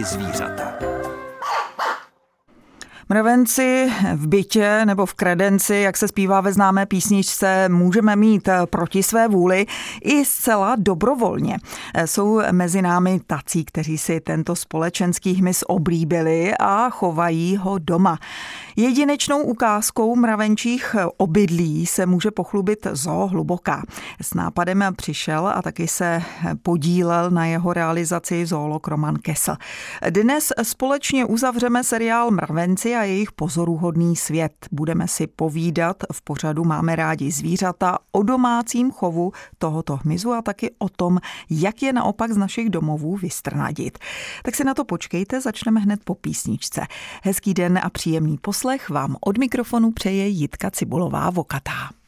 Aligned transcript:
rádi 0.00 0.04
zvířata. 0.04 0.39
Mravenci 3.12 3.92
v 4.14 4.26
bytě 4.26 4.84
nebo 4.84 5.06
v 5.06 5.14
kredenci, 5.14 5.76
jak 5.76 5.96
se 5.96 6.08
zpívá 6.08 6.40
ve 6.40 6.52
známé 6.52 6.86
písničce, 6.86 7.68
můžeme 7.68 8.16
mít 8.16 8.48
proti 8.64 9.02
své 9.02 9.28
vůli 9.28 9.66
i 10.02 10.24
zcela 10.24 10.76
dobrovolně. 10.78 11.58
Jsou 12.04 12.40
mezi 12.52 12.82
námi 12.82 13.20
tací, 13.26 13.64
kteří 13.64 13.98
si 13.98 14.20
tento 14.20 14.56
společenský 14.56 15.32
hmyz 15.32 15.64
oblíbili 15.66 16.52
a 16.60 16.90
chovají 16.90 17.56
ho 17.56 17.78
doma. 17.78 18.18
Jedinečnou 18.76 19.42
ukázkou 19.42 20.16
mravenčích 20.16 20.96
obydlí 21.16 21.86
se 21.86 22.06
může 22.06 22.30
pochlubit 22.30 22.86
Zoo 22.92 23.26
Hluboká. 23.26 23.82
S 24.22 24.34
nápadem 24.34 24.84
přišel 24.96 25.52
a 25.54 25.62
taky 25.62 25.88
se 25.88 26.22
podílel 26.62 27.30
na 27.30 27.46
jeho 27.46 27.72
realizaci 27.72 28.46
zoolog 28.46 28.88
Roman 28.88 29.16
Kessel. 29.16 29.56
Dnes 30.10 30.52
společně 30.62 31.24
uzavřeme 31.24 31.84
seriál 31.84 32.30
Mravenci 32.30 32.96
a 32.96 32.99
jejich 33.04 33.32
pozoruhodný 33.32 34.16
svět. 34.16 34.52
Budeme 34.72 35.08
si 35.08 35.26
povídat 35.26 35.96
v 36.12 36.22
pořadu 36.22 36.64
Máme 36.64 36.96
rádi 36.96 37.30
zvířata 37.30 37.98
o 38.12 38.22
domácím 38.22 38.90
chovu 38.90 39.32
tohoto 39.58 39.96
hmyzu 39.96 40.32
a 40.32 40.42
taky 40.42 40.70
o 40.78 40.88
tom, 40.88 41.18
jak 41.50 41.82
je 41.82 41.92
naopak 41.92 42.32
z 42.32 42.36
našich 42.36 42.70
domovů 42.70 43.16
vystrnadit. 43.16 43.98
Tak 44.42 44.54
si 44.54 44.64
na 44.64 44.74
to 44.74 44.84
počkejte, 44.84 45.40
začneme 45.40 45.80
hned 45.80 46.00
po 46.04 46.14
písničce. 46.14 46.86
Hezký 47.22 47.54
den 47.54 47.80
a 47.82 47.90
příjemný 47.90 48.38
poslech 48.38 48.60
poslech 48.60 48.90
vám 48.90 49.16
od 49.20 49.38
mikrofonu 49.38 49.92
přeje 49.92 50.28
Jitka 50.28 50.70
Cibulová 50.70 51.30
Vokatá. 51.30 51.99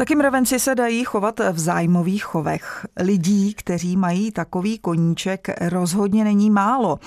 Taky 0.00 0.14
mravenci 0.14 0.58
se 0.58 0.74
dají 0.74 1.04
chovat 1.04 1.40
v 1.52 1.58
zájmových 1.58 2.24
chovech. 2.24 2.86
Lidí, 3.00 3.54
kteří 3.54 3.96
mají 3.96 4.32
takový 4.32 4.78
koníček, 4.78 5.48
rozhodně 5.60 6.24
není 6.24 6.50
málo. 6.50 6.98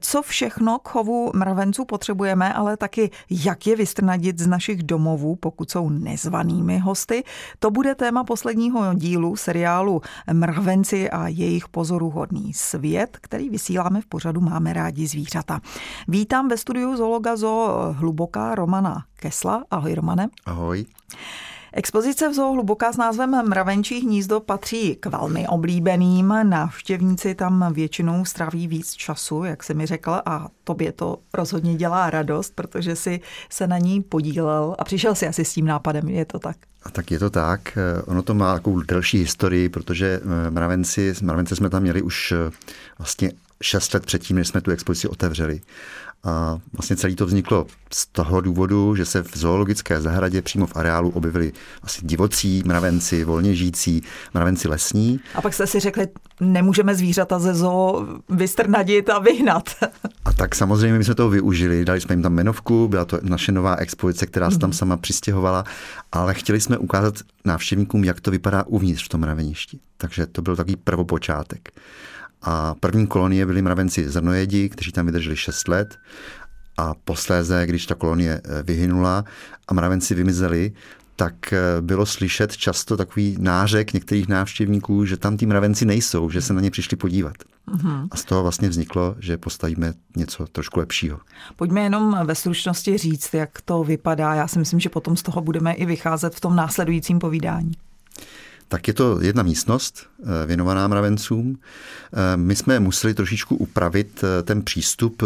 Co 0.00 0.22
všechno 0.22 0.78
k 0.78 0.88
chovu 0.88 1.30
mravenců 1.34 1.84
potřebujeme, 1.84 2.52
ale 2.52 2.76
taky 2.76 3.10
jak 3.30 3.66
je 3.66 3.76
vystrnadit 3.76 4.38
z 4.38 4.46
našich 4.46 4.82
domovů, 4.82 5.36
pokud 5.36 5.70
jsou 5.70 5.88
nezvanými 5.88 6.78
hosty, 6.78 7.24
to 7.58 7.70
bude 7.70 7.94
téma 7.94 8.24
posledního 8.24 8.94
dílu 8.94 9.36
seriálu 9.36 10.00
Mravenci 10.32 11.10
a 11.10 11.28
jejich 11.28 11.68
pozoruhodný 11.68 12.52
svět, 12.52 13.18
který 13.20 13.50
vysíláme 13.50 14.00
v 14.00 14.06
pořadu 14.06 14.40
Máme 14.40 14.72
rádi 14.72 15.06
zvířata. 15.06 15.60
Vítám 16.08 16.48
ve 16.48 16.56
studiu 16.56 16.96
zoologa 16.96 17.36
Zoo 17.36 17.94
Hluboká 17.98 18.54
Romana 18.54 19.04
Kesla. 19.16 19.64
Ahoj 19.70 19.94
Romane. 19.94 20.28
Ahoj. 20.46 20.84
Expozice 21.74 22.28
v 22.28 22.34
zoo 22.34 22.52
hluboká 22.52 22.92
s 22.92 22.96
názvem 22.96 23.48
Mravenčí 23.48 24.00
hnízdo 24.00 24.40
patří 24.40 24.96
k 24.96 25.06
velmi 25.06 25.48
oblíbeným. 25.48 26.34
Návštěvníci 26.42 27.34
tam 27.34 27.72
většinou 27.72 28.24
stráví 28.24 28.68
víc 28.68 28.92
času, 28.92 29.44
jak 29.44 29.62
se 29.62 29.74
mi 29.74 29.86
řekl, 29.86 30.20
a 30.26 30.48
tobě 30.64 30.92
to 30.92 31.18
rozhodně 31.34 31.74
dělá 31.74 32.10
radost, 32.10 32.52
protože 32.54 32.96
si 32.96 33.20
se 33.50 33.66
na 33.66 33.78
ní 33.78 34.02
podílel 34.02 34.76
a 34.78 34.84
přišel 34.84 35.14
si 35.14 35.26
asi 35.26 35.44
s 35.44 35.52
tím 35.52 35.66
nápadem, 35.66 36.08
je 36.08 36.24
to 36.24 36.38
tak? 36.38 36.56
A 36.82 36.90
tak 36.90 37.10
je 37.10 37.18
to 37.18 37.30
tak. 37.30 37.78
Ono 38.06 38.22
to 38.22 38.34
má 38.34 38.54
takovou 38.54 38.80
delší 38.80 39.18
historii, 39.18 39.68
protože 39.68 40.20
eh, 40.22 40.50
mravenci, 40.50 41.14
mravence 41.22 41.56
jsme 41.56 41.70
tam 41.70 41.82
měli 41.82 42.02
už 42.02 42.32
eh, 42.32 42.50
vlastně 42.98 43.32
šest 43.62 43.94
let 43.94 44.06
předtím, 44.06 44.36
než 44.36 44.48
jsme 44.48 44.60
tu 44.60 44.70
expozici 44.70 45.08
otevřeli. 45.08 45.60
A 46.24 46.58
vlastně 46.72 46.96
celý 46.96 47.16
to 47.16 47.26
vzniklo 47.26 47.66
z 47.92 48.06
toho 48.06 48.40
důvodu, 48.40 48.96
že 48.96 49.04
se 49.04 49.22
v 49.22 49.36
zoologické 49.36 50.00
zahradě 50.00 50.42
přímo 50.42 50.66
v 50.66 50.76
areálu 50.76 51.10
objevili 51.10 51.52
asi 51.82 52.00
divocí 52.06 52.62
mravenci, 52.66 53.24
volně 53.24 53.54
žijící 53.54 54.02
mravenci 54.34 54.68
lesní. 54.68 55.20
A 55.34 55.40
pak 55.40 55.54
jste 55.54 55.66
si 55.66 55.80
řekli, 55.80 56.08
nemůžeme 56.40 56.94
zvířata 56.94 57.38
ze 57.38 57.54
zoo 57.54 58.06
vystrnadit 58.28 59.10
a 59.10 59.18
vyhnat. 59.18 59.70
A 60.24 60.32
tak 60.32 60.54
samozřejmě 60.54 60.98
my 60.98 61.04
jsme 61.04 61.14
toho 61.14 61.30
využili, 61.30 61.84
dali 61.84 62.00
jsme 62.00 62.12
jim 62.12 62.22
tam 62.22 62.32
jmenovku, 62.32 62.88
byla 62.88 63.04
to 63.04 63.18
naše 63.22 63.52
nová 63.52 63.76
expozice, 63.76 64.26
která 64.26 64.50
se 64.50 64.58
tam 64.58 64.70
mhm. 64.70 64.76
sama 64.76 64.96
přistěhovala, 64.96 65.64
ale 66.12 66.34
chtěli 66.34 66.60
jsme 66.60 66.78
ukázat 66.78 67.14
návštěvníkům, 67.44 68.04
jak 68.04 68.20
to 68.20 68.30
vypadá 68.30 68.64
uvnitř 68.66 69.04
v 69.04 69.08
tom 69.08 69.20
mraveništi. 69.20 69.78
Takže 69.96 70.26
to 70.26 70.42
byl 70.42 70.56
takový 70.56 70.76
prvopočátek. 70.76 71.72
A 72.42 72.74
první 72.74 73.06
kolonie 73.06 73.46
byli 73.46 73.62
mravenci 73.62 74.10
zrnojedi, 74.10 74.68
kteří 74.68 74.92
tam 74.92 75.06
vydrželi 75.06 75.36
6 75.36 75.68
let. 75.68 75.98
A 76.78 76.94
posléze, 76.94 77.66
když 77.66 77.86
ta 77.86 77.94
kolonie 77.94 78.40
eh, 78.44 78.62
vyhynula 78.62 79.24
a 79.68 79.74
mravenci 79.74 80.14
vymizeli, 80.14 80.72
tak 81.16 81.52
eh, 81.52 81.60
bylo 81.80 82.06
slyšet 82.06 82.56
často 82.56 82.96
takový 82.96 83.36
nářek 83.40 83.92
některých 83.92 84.28
návštěvníků, 84.28 85.04
že 85.04 85.16
tam 85.16 85.36
ty 85.36 85.46
mravenci 85.46 85.84
nejsou, 85.84 86.30
že 86.30 86.40
se 86.40 86.52
na 86.52 86.60
ně 86.60 86.70
přišli 86.70 86.96
podívat. 86.96 87.34
Mm-hmm. 87.68 88.08
A 88.10 88.16
z 88.16 88.24
toho 88.24 88.42
vlastně 88.42 88.68
vzniklo, 88.68 89.14
že 89.18 89.38
postavíme 89.38 89.92
něco 90.16 90.46
trošku 90.46 90.80
lepšího. 90.80 91.18
Pojďme 91.56 91.80
jenom 91.80 92.18
ve 92.24 92.34
stručnosti 92.34 92.98
říct, 92.98 93.34
jak 93.34 93.60
to 93.60 93.84
vypadá. 93.84 94.34
Já 94.34 94.48
si 94.48 94.58
myslím, 94.58 94.80
že 94.80 94.88
potom 94.88 95.16
z 95.16 95.22
toho 95.22 95.40
budeme 95.40 95.72
i 95.72 95.86
vycházet 95.86 96.34
v 96.34 96.40
tom 96.40 96.56
následujícím 96.56 97.18
povídání 97.18 97.72
tak 98.72 98.88
je 98.88 98.94
to 98.94 99.20
jedna 99.20 99.42
místnost 99.42 100.06
eh, 100.22 100.46
věnovaná 100.46 100.88
mravencům. 100.88 101.58
Eh, 102.12 102.36
my 102.36 102.56
jsme 102.56 102.80
museli 102.80 103.14
trošičku 103.14 103.56
upravit 103.56 104.24
eh, 104.24 104.42
ten 104.42 104.62
přístup 104.62 105.22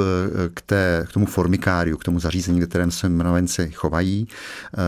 k, 0.55 0.61
té, 0.61 1.07
k 1.09 1.13
tomu 1.13 1.27
formikáriu, 1.27 1.97
k 1.97 2.05
tomu 2.05 2.21
zařízení, 2.21 2.61
ve 2.61 2.67
kterém 2.67 2.91
se 2.91 3.09
mravenci 3.09 3.71
chovají, 3.71 4.29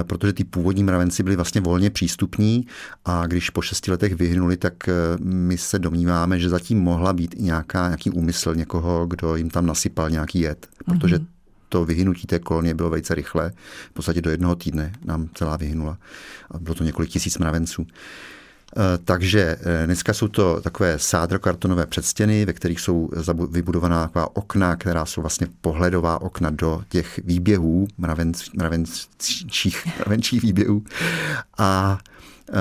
protože 0.03 0.33
ty 0.33 0.45
původní 0.45 0.85
mravenci 0.85 1.23
byli 1.23 1.37
vlastně 1.37 1.61
volně 1.61 1.91
přístupní 1.91 2.67
a 3.05 3.27
když 3.27 3.51
po 3.51 3.63
šesti 3.63 3.91
letech 3.91 4.15
vyhnuli, 4.15 4.57
tak 4.57 4.75
my 5.23 5.59
se 5.59 5.79
domníváme, 5.79 6.39
že 6.39 6.49
zatím 6.49 6.81
mohla 6.81 7.13
být 7.13 7.35
i 7.39 7.43
nějaká, 7.43 7.87
nějaký 7.87 8.11
úmysl 8.11 8.55
někoho, 8.55 9.07
kdo 9.07 9.37
jim 9.37 9.51
tam 9.51 9.67
nasypal 9.67 10.11
nějaký 10.11 10.41
jed, 10.41 10.67
protože 10.85 11.17
mm-hmm 11.17 11.39
to 11.69 11.85
vyhynutí 11.85 12.27
té 12.27 12.39
kolonie 12.39 12.75
bylo 12.75 12.91
velice 12.91 13.15
rychlé. 13.15 13.53
V 13.91 13.93
podstatě 13.93 14.23
do 14.23 14.31
jednoho 14.31 14.55
týdne 14.55 14.93
nám 15.05 15.29
celá 15.35 15.57
vyhynula. 15.57 15.99
A 16.51 16.59
bylo 16.59 16.75
to 16.75 16.85
několik 16.85 17.11
tisíc 17.11 17.39
mravenců. 17.39 17.87
Eh, 17.87 18.38
takže 19.05 19.57
eh, 19.61 19.87
dneska 19.87 20.15
jsou 20.15 20.29
to 20.29 20.61
takové 20.61 20.99
sádrokartonové 20.99 21.87
předstěny, 21.87 22.45
ve 22.45 22.53
kterých 22.53 22.81
jsou 22.81 23.11
vybudovaná 23.51 24.03
taková 24.03 24.37
okna, 24.37 24.77
která 24.77 25.07
jsou 25.07 25.21
vlastně 25.21 25.47
pohledová 25.61 26.23
okna 26.23 26.51
do 26.51 26.83
těch 26.89 27.21
výběhů, 27.25 27.89
mravenč, 27.99 28.51
mravenčích, 28.51 29.87
mravenčích 29.99 30.43
výběhů. 30.43 30.85
A 31.59 31.99
eh, 32.51 32.55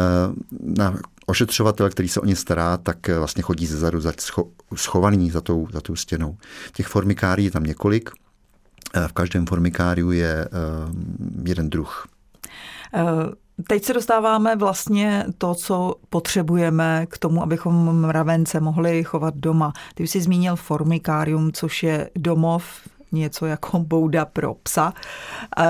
na 0.62 1.00
ošetřovatel, 1.26 1.90
který 1.90 2.10
se 2.10 2.22
o 2.22 2.26
ně 2.26 2.36
stará, 2.36 2.78
tak 2.78 3.08
vlastně 3.08 3.44
chodí 3.44 3.66
ze 3.66 3.78
zadu 3.78 4.02
za 4.02 4.14
scho, 4.20 4.52
schovaný 4.76 5.32
za 5.32 5.42
tou, 5.42 5.68
za 5.74 5.82
tou 5.82 5.96
stěnou. 5.96 6.38
Těch 6.74 6.88
formikárií 6.88 7.46
je 7.46 7.52
tam 7.52 7.64
několik. 7.64 8.10
V 9.08 9.14
každém 9.14 9.46
formikáriu 9.46 10.12
je 10.12 10.50
jeden 11.44 11.70
druh. 11.70 12.08
Uh 12.94 13.32
Teď 13.68 13.84
se 13.84 13.94
dostáváme 13.94 14.56
vlastně 14.56 15.26
to, 15.38 15.56
co 15.56 15.96
potřebujeme 16.10 17.06
k 17.10 17.18
tomu, 17.18 17.44
abychom 17.44 18.02
mravence 18.02 18.60
mohli 18.60 19.04
chovat 19.04 19.34
doma. 19.38 19.74
Ty 19.96 20.08
jsi 20.08 20.22
zmínil 20.22 20.56
formikárium, 20.56 21.52
což 21.52 21.84
je 21.84 22.10
domov 22.16 22.64
něco 23.12 23.46
jako 23.46 23.80
bouda 23.80 24.26
pro 24.26 24.54
psa. 24.54 24.94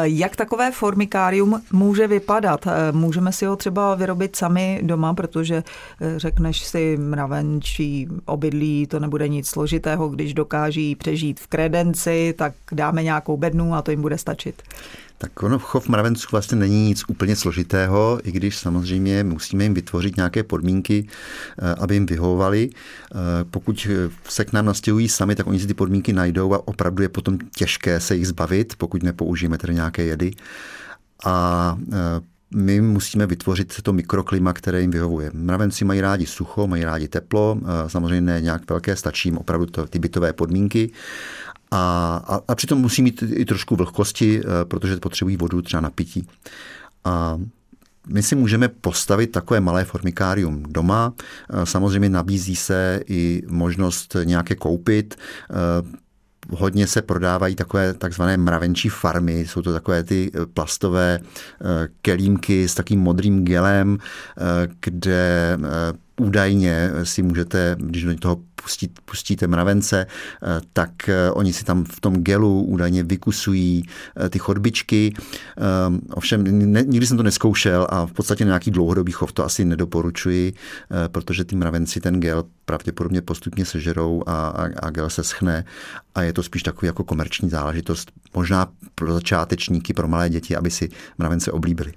Jak 0.02 0.36
takové 0.36 0.72
formikárium 0.72 1.62
může 1.72 2.08
vypadat? 2.08 2.68
Můžeme 2.92 3.32
si 3.32 3.46
ho 3.46 3.56
třeba 3.56 3.96
vyrobit 3.96 4.36
sami 4.36 4.80
doma, 4.84 5.14
protože 5.14 5.56
eh, 6.02 6.20
řekneš 6.20 6.64
si 6.64 6.98
mravenčí 6.98 8.08
obydlí, 8.26 8.88
to 8.88 9.00
nebude 9.00 9.28
nic 9.28 9.48
složitého, 9.48 10.10
když 10.10 10.34
dokáží 10.34 10.96
přežít 10.96 11.40
v 11.40 11.48
kredenci, 11.48 12.34
tak 12.38 12.54
dáme 12.72 13.04
nějakou 13.04 13.38
bednu 13.38 13.76
a 13.76 13.82
to 13.82 13.92
jim 13.92 14.02
bude 14.02 14.18
stačit. 14.18 14.64
Tak 15.18 15.44
ono 15.44 15.60
chov 15.60 15.90
mravenců 15.90 16.28
vlastně 16.32 16.58
není 16.58 16.88
nic 16.88 17.04
úplně 17.08 17.36
složitého, 17.36 18.20
i 18.24 18.32
když 18.32 18.58
samozřejmě 18.58 19.24
musíme 19.24 19.64
jim 19.64 19.74
vytvořit 19.74 20.18
nějaké 20.18 20.44
podmínky, 20.44 21.08
eh, 21.60 21.76
aby 21.76 21.94
jim 21.94 22.06
vyhovovali. 22.06 22.70
Eh, 22.70 23.16
pokud 23.44 23.88
se 24.30 24.46
k 24.46 24.54
nám 24.54 24.66
nastěhují 24.66 25.10
sami, 25.10 25.36
tak 25.36 25.48
oni 25.48 25.60
si 25.60 25.68
ty 25.68 25.74
podmínky 25.74 26.14
najdou 26.14 26.54
a 26.54 26.68
opravdu 26.68 27.04
je 27.04 27.10
potom 27.10 27.38
těžké 27.56 28.00
se 28.00 28.16
jich 28.16 28.28
zbavit, 28.28 28.76
pokud 28.78 29.04
nepoužijeme 29.04 29.58
tedy 29.58 29.74
nějaké 29.74 30.04
jedy. 30.04 30.32
A 31.26 31.78
eh, 31.94 32.22
my 32.56 32.82
musíme 32.82 33.26
vytvořit 33.26 33.82
to 33.82 33.94
mikroklima, 33.94 34.54
které 34.54 34.82
jim 34.82 34.92
vyhovuje. 34.92 35.32
Mravenci 35.34 35.86
mají 35.86 36.02
rádi 36.02 36.26
sucho, 36.26 36.68
mají 36.68 36.84
rádi 36.84 37.08
teplo, 37.08 37.60
samozřejmě 37.88 38.22
ne 38.22 38.42
nějak 38.42 38.70
velké, 38.70 38.96
stačí 38.96 39.30
jim 39.30 39.38
opravdu 39.38 39.66
to, 39.66 39.88
ty 39.88 40.00
bytové 40.00 40.34
podmínky 40.34 40.92
a, 41.72 42.16
a, 42.28 42.40
a 42.48 42.56
přitom 42.56 42.80
musí 42.80 43.02
mít 43.02 43.24
i 43.28 43.46
trošku 43.46 43.76
vlhkosti, 43.76 44.42
eh, 44.42 44.66
protože 44.66 44.98
potřebují 44.98 45.38
vodu 45.38 45.62
třeba 45.62 45.82
na 45.82 45.90
pití. 45.90 46.28
A 47.04 47.40
my 48.08 48.24
si 48.24 48.36
můžeme 48.36 48.68
postavit 48.68 49.28
takové 49.28 49.60
malé 49.60 49.86
formikárium 49.86 50.64
doma. 50.64 51.14
Eh, 51.50 51.66
samozřejmě 51.66 52.10
nabízí 52.10 52.56
se 52.56 53.02
i 53.08 53.44
možnost 53.48 54.16
nějaké 54.24 54.56
koupit. 54.56 55.16
Eh, 55.16 56.08
hodně 56.50 56.88
se 56.88 57.02
prodávají 57.02 57.56
takové 57.56 57.94
takzvané 57.94 58.38
mravenčí 58.38 58.90
farmy. 58.90 59.40
Jsou 59.40 59.62
to 59.62 59.74
takové 59.74 60.04
ty 60.04 60.32
plastové 60.54 61.20
kelímky 62.02 62.68
s 62.68 62.76
takým 62.76 63.00
modrým 63.00 63.46
gelem, 63.46 63.98
kde 64.80 65.58
údajně 66.22 66.92
si 67.04 67.24
můžete, 67.24 67.76
když 67.80 68.04
do 68.04 68.16
toho 68.16 68.38
pustí, 68.56 68.90
pustíte 69.06 69.48
mravence, 69.48 70.08
eh, 70.08 70.62
tak 70.74 71.10
eh, 71.10 71.32
oni 71.32 71.54
si 71.54 71.64
tam 71.64 71.86
v 71.86 72.02
tom 72.02 72.24
gelu 72.24 72.62
údajně 72.62 73.04
vykusují 73.04 73.84
eh, 74.26 74.30
ty 74.30 74.40
chodbičky. 74.40 75.14
Ovšem 76.14 76.44
ne, 76.72 76.84
nikdy 76.84 77.08
jsem 77.08 77.18
to 77.18 77.24
neskoušel 77.24 77.88
a 77.90 78.06
v 78.06 78.14
podstatě 78.14 78.46
na 78.46 78.50
nějaký 78.50 78.72
dlouhodobý 78.72 79.12
chov 79.12 79.32
to 79.32 79.46
asi 79.46 79.66
nedoporučuji, 79.66 80.54
protože 81.08 81.46
ty 81.46 81.56
mravenci 81.56 82.00
ten 82.00 82.20
gel 82.20 82.44
pravděpodobně 82.66 83.22
postupně 83.22 83.66
sežerou 83.66 84.24
a, 84.28 84.48
a, 84.48 84.68
a 84.80 84.90
gel 84.90 85.10
se 85.10 85.24
schne 85.24 85.66
a 86.16 86.22
je 86.22 86.34
to 86.34 86.44
spíš 86.44 86.64
takový 86.64 86.88
jako 86.88 87.04
komerční 87.04 87.50
záležitost, 87.50 88.12
možná 88.36 88.68
pro 88.96 89.14
začátečníky, 89.14 89.94
pro 89.94 90.08
malé 90.08 90.30
děti, 90.30 90.56
aby 90.56 90.72
si 90.72 90.90
mravence 91.18 91.52
oblíbili. 91.52 91.94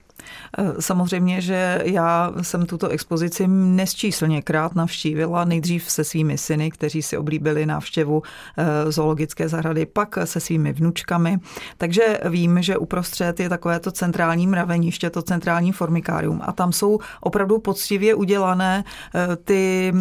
Eh, 0.59 0.83
samozřejmě, 0.83 1.41
že 1.41 1.83
já 1.85 2.33
jsem 2.43 2.67
tuto 2.67 2.89
expozici 2.89 3.47
nesčíslněkrát 3.49 4.75
navštívila, 4.75 5.45
nejdřív 5.45 5.91
se 5.91 6.05
svými 6.05 6.39
syny, 6.39 6.71
kteří 6.71 7.03
si 7.03 7.19
oblíbili 7.19 7.67
návštěvu 7.67 8.23
eh, 8.57 8.93
zoologické 8.93 9.49
zahrady, 9.49 9.87
pak 9.87 10.19
se 10.25 10.41
svými 10.41 10.73
vnučkami. 10.73 11.39
Takže 11.79 12.21
vím, 12.29 12.63
že 12.63 12.77
uprostřed 12.77 13.41
je 13.41 13.49
takové 13.49 13.81
to 13.81 13.93
centrální 13.93 14.47
mraveniště, 14.47 15.11
to 15.11 15.23
centrální 15.23 15.73
formikárium 15.73 16.41
a 16.45 16.53
tam 16.53 16.73
jsou 16.73 16.99
opravdu 17.21 17.59
poctivě 17.59 18.15
udělané 18.15 18.85
eh, 19.15 19.37
ty 19.37 19.93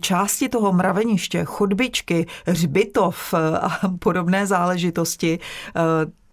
části 0.00 0.48
toho 0.48 0.72
mraveniště, 0.72 1.44
chodbičky, 1.44 2.26
řbitov 2.46 3.34
a 3.34 3.78
podobné 3.98 4.46
záležitosti 4.46 5.38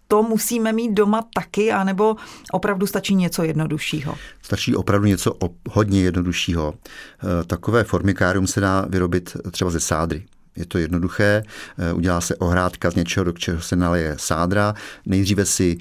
to 0.08 0.22
musíme 0.22 0.72
mít 0.72 0.92
doma 0.92 1.24
taky, 1.34 1.72
anebo 1.72 2.16
opravdu 2.52 2.86
stačí 2.86 3.14
něco 3.14 3.42
jednoduššího? 3.42 4.14
Stačí 4.42 4.76
opravdu 4.76 5.06
něco 5.06 5.34
hodně 5.70 6.02
jednoduššího. 6.02 6.74
Eh, 6.74 7.44
takové 7.44 7.84
formikárium 7.84 8.46
se 8.46 8.60
dá 8.60 8.86
vyrobit 8.88 9.36
třeba 9.50 9.70
ze 9.70 9.80
sádry. 9.80 10.24
Je 10.56 10.66
to 10.66 10.78
jednoduché, 10.78 11.42
eh, 11.78 11.92
udělá 11.92 12.20
se 12.20 12.36
ohrádka 12.36 12.90
z 12.90 12.94
něčeho, 12.94 13.24
do 13.24 13.32
čeho 13.32 13.60
se 13.60 13.76
naleje 13.76 14.14
sádra. 14.18 14.74
Nejdříve 15.06 15.44
si 15.44 15.78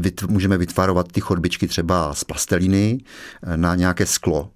eh, 0.00 0.26
můžeme 0.26 0.58
vytvarovat 0.58 1.12
ty 1.12 1.20
chodbičky 1.20 1.68
třeba 1.68 2.14
z 2.14 2.24
plasteliny 2.24 3.00
na 3.56 3.74
nějaké 3.74 4.06
sklo. 4.06 4.50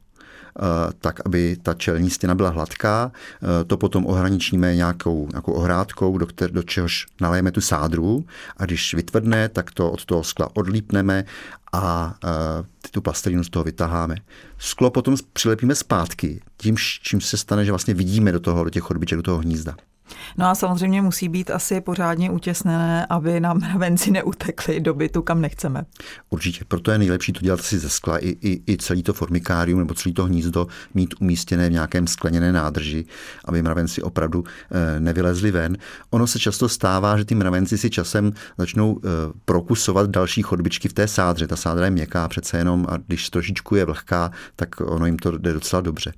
Eh, 0.59 0.93
tak 1.01 1.21
aby 1.27 1.57
ta 1.63 1.75
čelní 1.75 2.11
stěna 2.11 2.35
byla 2.35 2.49
hladká. 2.49 3.13
Eh, 3.13 3.65
to 3.65 3.77
potom 3.77 4.07
ohraničíme 4.07 4.75
nějakou, 4.77 5.29
nějakou 5.31 5.53
ohrádkou, 5.53 6.19
do, 6.19 6.27
kter, 6.27 6.51
do 6.51 6.63
čehož 6.63 7.07
nalejeme 7.21 7.51
tu 7.51 7.61
sádru 7.61 8.25
a 8.57 8.65
když 8.65 8.95
vytvrdne, 8.95 9.49
tak 9.49 9.71
to 9.71 9.91
od 9.91 10.05
toho 10.05 10.25
skla 10.25 10.49
odlípneme 10.55 11.25
a 11.75 12.15
uh, 12.25 12.91
tu 12.91 13.01
plastelinu 13.01 13.45
z 13.45 13.51
toho 13.51 13.65
vytaháme. 13.65 14.17
Sklo 14.59 14.91
potom 14.91 15.17
přilepíme 15.33 15.75
zpátky, 15.75 16.41
tím, 16.57 16.77
čím 17.03 17.21
se 17.21 17.37
stane, 17.37 17.65
že 17.65 17.73
vlastně 17.73 17.95
vidíme 17.95 18.33
do 18.33 18.41
toho, 18.41 18.65
do 18.65 18.71
těch 18.71 18.83
chodbiček, 18.83 19.17
do 19.17 19.23
toho 19.23 19.39
hnízda. 19.39 19.77
No 20.39 20.47
a 20.47 20.55
samozřejmě 20.55 21.03
musí 21.03 21.29
být 21.29 21.51
asi 21.51 21.81
pořádně 21.81 22.31
utěsněné, 22.31 23.07
aby 23.07 23.41
nám 23.41 23.59
mravenci 23.61 24.11
neutekli 24.11 24.81
do 24.81 24.95
bytu, 24.95 25.23
kam 25.23 25.41
nechceme. 25.41 25.85
Určitě, 26.31 26.65
proto 26.69 26.91
je 26.91 26.99
nejlepší 26.99 27.33
to 27.33 27.41
dělat 27.41 27.61
asi 27.61 27.79
ze 27.79 27.89
skla 27.89 28.19
i, 28.19 28.29
i, 28.29 28.73
i 28.73 28.77
celý 28.77 29.03
to 29.03 29.13
formikárium 29.13 29.79
nebo 29.79 29.95
celý 29.95 30.15
to 30.15 30.25
hnízdo 30.25 30.67
mít 30.95 31.15
umístěné 31.21 31.69
v 31.69 31.73
nějakém 31.73 32.07
skleněné 32.07 32.53
nádrži, 32.53 33.05
aby 33.45 33.63
mravenci 33.63 34.03
opravdu 34.03 34.45
e, 34.71 35.01
nevylezli 35.01 35.51
ven. 35.51 35.77
Ono 36.11 36.27
se 36.27 36.39
často 36.39 36.69
stává, 36.69 37.19
že 37.19 37.25
ty 37.25 37.35
mravenci 37.35 37.79
si 37.79 37.91
časem 37.91 38.33
začnou 38.59 38.99
e, 38.99 39.09
prokusovat 39.45 40.11
další 40.11 40.43
chodbičky 40.43 40.89
v 40.89 40.93
té 40.93 41.09
sádře. 41.09 41.47
Ta 41.47 41.57
sádra 41.57 41.85
je 41.85 41.91
měkká 41.91 42.29
přece 42.29 42.59
jenom 42.59 42.87
a 42.89 42.97
když 42.97 43.31
trošičku 43.31 43.77
je 43.77 43.85
vlhká, 43.85 44.31
tak 44.57 44.81
ono 44.81 45.07
jim 45.07 45.19
to 45.19 45.39
jde 45.39 45.53
docela 45.53 45.83
dobře. 45.83 46.13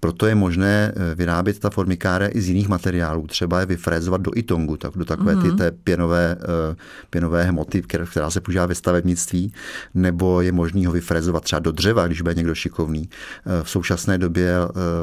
Proto 0.00 0.26
je 0.26 0.34
možné 0.34 0.92
eh, 0.96 1.14
vyrábět 1.14 1.58
ta 1.58 1.70
formikáre 1.70 2.28
i 2.28 2.40
z 2.40 2.48
jiných 2.48 2.68
materiálů, 2.68 3.26
třeba 3.26 3.60
je 3.60 3.66
vyfrézovat 3.66 4.20
do 4.20 4.30
itongu, 4.34 4.76
tak 4.76 4.92
do 4.96 5.04
takové 5.04 5.34
mm-hmm. 5.34 5.42
ty 5.42 5.48
mhm. 5.48 5.56
té 5.56 5.70
pěnové, 5.70 6.36
eh, 6.40 6.76
pěnové 7.10 7.44
hmoty, 7.44 7.82
která 7.82 8.30
se 8.30 8.40
používá 8.40 8.66
ve 8.66 8.74
stavebnictví, 8.74 9.52
nebo 9.94 10.40
je 10.40 10.52
možné 10.52 10.86
ho 10.86 10.92
vyfrézovat 10.92 11.44
třeba 11.44 11.60
do 11.60 11.72
dřeva, 11.72 12.06
když 12.06 12.20
bude 12.20 12.34
někdo 12.34 12.54
šikovný. 12.54 13.08
Eh, 13.46 13.62
v 13.62 13.70
současné 13.70 14.18
době 14.18 14.54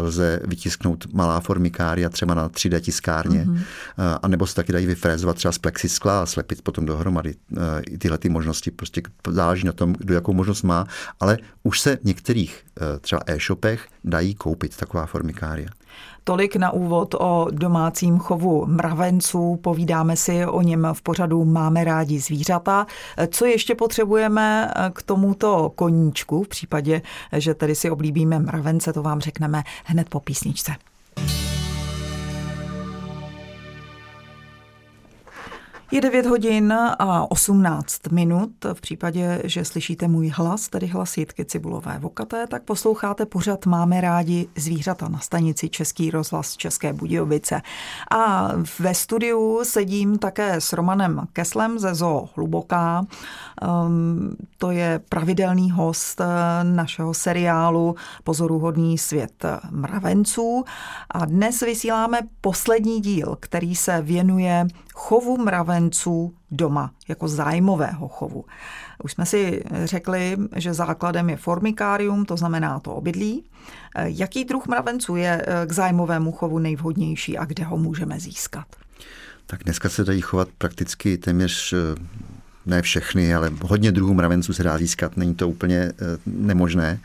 lze 0.02 0.40
vytisknout 0.46 1.14
malá 1.14 1.40
formikária 1.40 2.10
třeba 2.10 2.34
na 2.34 2.50
3D 2.50 2.80
tiskárně, 2.80 3.46
mm-hmm. 3.46 4.20
a 4.24 4.28
nebo 4.28 4.48
se 4.48 4.56
taky 4.56 4.74
dají 4.74 4.86
vyfrézovat 4.86 5.36
třeba 5.36 5.52
z 5.52 5.58
plexiskla 5.58 6.22
a 6.22 6.26
slepit 6.26 6.62
potom 6.62 6.86
dohromady. 6.86 7.36
I 7.90 7.98
tyhle 7.98 8.18
ty 8.18 8.30
možnosti 8.30 8.72
prostě 8.72 9.02
záleží 9.30 9.66
na 9.66 9.72
tom, 9.72 9.94
kdo 9.94 10.14
jakou 10.14 10.34
možnost 10.34 10.64
má, 10.64 10.86
ale 11.20 11.38
už 11.64 11.80
se 11.80 11.96
v 11.96 12.04
některých 12.04 12.64
třeba 13.02 13.22
e-shopech 13.28 13.88
dají 14.04 14.36
koupit 14.36 14.74
taková 14.88 15.06
formikária. 15.06 15.70
Tolik 16.24 16.56
na 16.56 16.72
úvod 16.72 17.16
o 17.20 17.48
domácím 17.52 18.20
chovu 18.20 18.66
mravenců. 18.66 19.60
Povídáme 19.62 20.16
si 20.16 20.46
o 20.46 20.62
něm 20.62 20.88
v 20.94 21.02
pořadu 21.02 21.46
Máme 21.46 21.84
rádi 21.84 22.20
zvířata. 22.20 22.88
Co 23.32 23.46
ještě 23.46 23.76
potřebujeme 23.76 24.72
k 24.94 25.04
tomuto 25.04 25.72
koníčku, 25.76 26.44
v 26.44 26.48
případě, 26.48 27.02
že 27.32 27.54
tedy 27.54 27.76
si 27.76 27.92
oblíbíme 27.92 28.40
mravence, 28.40 28.94
to 28.94 29.04
vám 29.04 29.20
řekneme 29.20 29.64
hned 29.86 30.10
po 30.10 30.20
písničce. 30.20 30.72
Je 35.92 36.02
9 36.02 36.26
hodin 36.26 36.74
a 37.00 37.32
18 37.32 38.12
minut. 38.12 38.50
V 38.74 38.82
případě, 38.82 39.42
že 39.44 39.66
slyšíte 39.66 40.08
můj 40.08 40.32
hlas, 40.36 40.68
tedy 40.70 40.88
hlas 40.88 41.18
Jitky 41.18 41.46
Cibulové 41.46 42.00
Vokaté, 42.00 42.48
tak 42.48 42.64
posloucháte 42.64 43.26
pořad 43.26 43.66
Máme 43.66 44.02
rádi 44.02 44.48
zvířata 44.56 45.08
na 45.08 45.20
stanici 45.20 45.70
Český 45.70 46.12
rozhlas 46.12 46.58
České 46.58 46.94
Budějovice. 46.94 47.62
A 48.12 48.52
ve 48.80 48.94
studiu 48.94 49.60
sedím 49.64 50.18
také 50.18 50.62
s 50.62 50.74
Romanem 50.74 51.28
Keslem 51.34 51.80
ze 51.80 51.96
Zoo 51.96 52.30
Hluboká. 52.36 53.06
Um, 53.86 54.36
to 54.58 54.72
je 54.72 55.02
pravidelný 55.10 55.72
host 55.72 56.22
našeho 56.64 57.14
seriálu 57.14 57.96
Pozoruhodný 58.24 58.98
svět 58.98 59.46
mravenců. 59.72 60.64
A 61.12 61.26
dnes 61.26 61.60
vysíláme 61.60 62.20
poslední 62.42 63.02
díl, 63.02 63.38
který 63.40 63.76
se 63.76 64.02
věnuje 64.02 64.68
chovu 64.98 65.38
mravenců 65.38 66.34
doma, 66.52 66.92
jako 67.08 67.28
zájmového 67.28 68.08
chovu. 68.08 68.46
Už 69.04 69.12
jsme 69.12 69.26
si 69.26 69.64
řekli, 69.84 70.38
že 70.56 70.74
základem 70.74 71.30
je 71.30 71.38
formikárium, 71.38 72.26
to 72.26 72.38
znamená 72.38 72.80
to 72.80 72.96
obydlí. 72.96 73.44
Jaký 73.98 74.46
druh 74.46 74.68
mravenců 74.68 75.16
je 75.16 75.46
eh, 75.48 75.68
k 75.68 75.72
zájmovému 75.72 76.32
chovu 76.32 76.60
nejvhodnější 76.60 77.38
a 77.38 77.46
kde 77.46 77.64
ho 77.64 77.78
můžeme 77.78 78.20
získat? 78.20 78.66
Tak 79.46 79.64
dneska 79.64 79.90
se 79.90 80.04
dají 80.04 80.22
chovat 80.22 80.48
prakticky 80.58 81.18
téměř 81.18 81.74
eh, 81.74 81.78
ne 82.66 82.82
všechny, 82.82 83.36
ale 83.36 83.52
hodně 83.62 83.92
druhů 83.92 84.14
mravenců 84.14 84.54
se 84.54 84.64
dá 84.64 84.78
získat, 84.78 85.18
není 85.18 85.36
to 85.36 85.50
úplně 85.50 85.78
eh, 85.78 85.94
nemožné. 86.26 87.00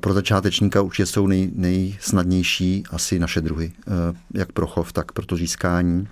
Pro 0.00 0.14
začátečníka 0.14 0.82
určitě 0.82 1.06
jsou 1.06 1.26
nej, 1.26 1.50
nejsnadnější 1.54 2.84
asi 2.90 3.18
naše 3.18 3.40
druhy, 3.40 3.72
eh, 3.86 4.16
jak 4.34 4.52
pro 4.52 4.66
chov, 4.66 4.92
tak 4.92 5.12
pro 5.12 5.26
to 5.26 5.36
získání. 5.36 6.08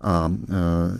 A 0.00 0.32
eh, 0.32 0.54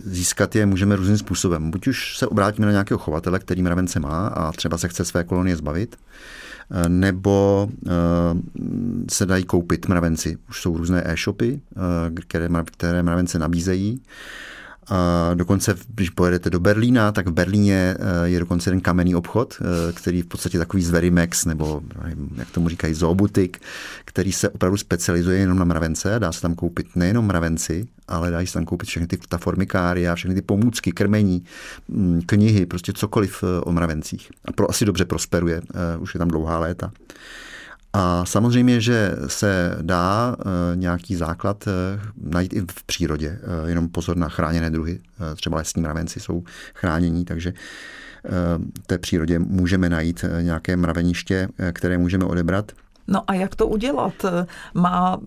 získat 0.05 0.57
je 0.57 0.67
můžeme 0.67 0.97
různým 0.97 1.19
způsobem. 1.19 1.71
Buď 1.71 1.87
už 1.87 2.19
se 2.19 2.27
obrátíme 2.27 2.67
na 2.67 2.73
nějakého 2.73 2.99
chovatele, 2.99 3.39
který 3.39 3.63
mravence 3.63 4.01
má 4.01 4.27
a 4.27 4.53
třeba 4.53 4.79
se 4.79 4.89
chce 4.89 5.05
své 5.05 5.25
kolonie 5.25 5.57
zbavit, 5.57 5.97
eh, 6.71 6.89
nebo 6.89 7.69
se 9.11 9.27
dají 9.27 9.45
koupit 9.45 9.89
mravenci. 9.89 10.39
Už 10.49 10.63
jsou 10.63 10.77
různé 10.77 11.03
e-shopy, 11.07 11.61
které, 12.21 12.49
které 12.65 13.03
mravence 13.03 13.39
nabízejí. 13.39 14.03
Dokonce, 15.35 15.75
když 15.95 16.11
pojedete 16.11 16.51
do 16.51 16.61
Berlína, 16.61 17.13
tak 17.13 17.29
v 17.29 17.33
Berlíně 17.33 17.97
eh, 17.99 18.29
je 18.29 18.41
dokonce 18.41 18.71
jeden 18.71 18.81
kamenný 18.81 19.15
obchod, 19.15 19.55
eh, 19.61 19.93
který 19.93 20.23
v 20.23 20.27
podstatě 20.27 20.59
takový 20.59 20.83
Zverimex, 20.83 21.45
nebo 21.45 21.83
jak 22.37 22.51
tomu 22.51 22.69
říkají, 22.69 22.95
zoobutik, 22.95 23.61
který 24.05 24.33
se 24.33 24.49
opravdu 24.49 24.77
specializuje 24.77 25.39
jenom 25.39 25.59
na 25.59 25.65
mravence. 25.65 26.19
Dá 26.19 26.33
se 26.33 26.41
tam 26.41 26.55
koupit 26.55 26.97
nejenom 26.97 27.27
mravenci, 27.27 27.87
ale 28.09 28.31
dají 28.31 28.47
se 28.47 28.55
tam 28.55 28.65
koupit 28.65 28.89
všechny 28.89 29.07
ty 29.07 29.19
ta 29.29 29.39
formikária, 29.39 30.15
všechny 30.15 30.35
ty 30.35 30.43
pomůcky, 30.43 30.93
krmení, 30.93 31.45
mm, 31.89 32.21
knihy, 32.27 32.67
prostě 32.67 32.93
cokoliv 32.93 33.45
eh, 33.45 33.61
o 33.61 33.73
mravencích. 33.73 34.31
A 34.45 34.53
pro, 34.53 34.71
asi 34.71 34.85
dobře 34.85 35.05
prosperuje, 35.05 35.63
už 35.99 36.15
je 36.15 36.19
tam 36.19 36.29
dlouhá 36.29 36.59
léta. 36.59 36.93
A 37.97 38.25
samozřejmě, 38.25 38.81
že 38.81 39.13
se 39.27 39.79
dá 39.83 40.37
eh, 40.39 40.77
nějaký 40.77 41.17
základ 41.17 41.69
eh, 41.69 42.01
najít 42.17 42.53
i 42.53 42.61
v 42.61 42.85
přírodě. 42.87 43.39
Eh, 43.43 43.69
jenom 43.71 43.89
pozor 43.89 44.17
na 44.17 44.29
chráněné 44.29 44.71
druhy. 44.71 45.01
Třeba 45.37 45.57
lesní 45.57 45.83
mravenci 45.83 46.21
jsou 46.21 46.45
chránění, 46.75 47.25
takže 47.25 47.53
v 48.83 48.87
té 48.87 48.99
přírodě 48.99 49.39
můžeme 49.39 49.89
najít 49.89 50.25
nějaké 50.43 50.77
mraveniště, 50.77 51.49
které 51.73 51.99
můžeme 51.99 52.25
odebrat. 52.25 52.73
No 53.09 53.23
a 53.27 53.35
jak 53.35 53.55
to 53.55 53.67
udělat? 53.67 54.13
Má, 54.75 55.21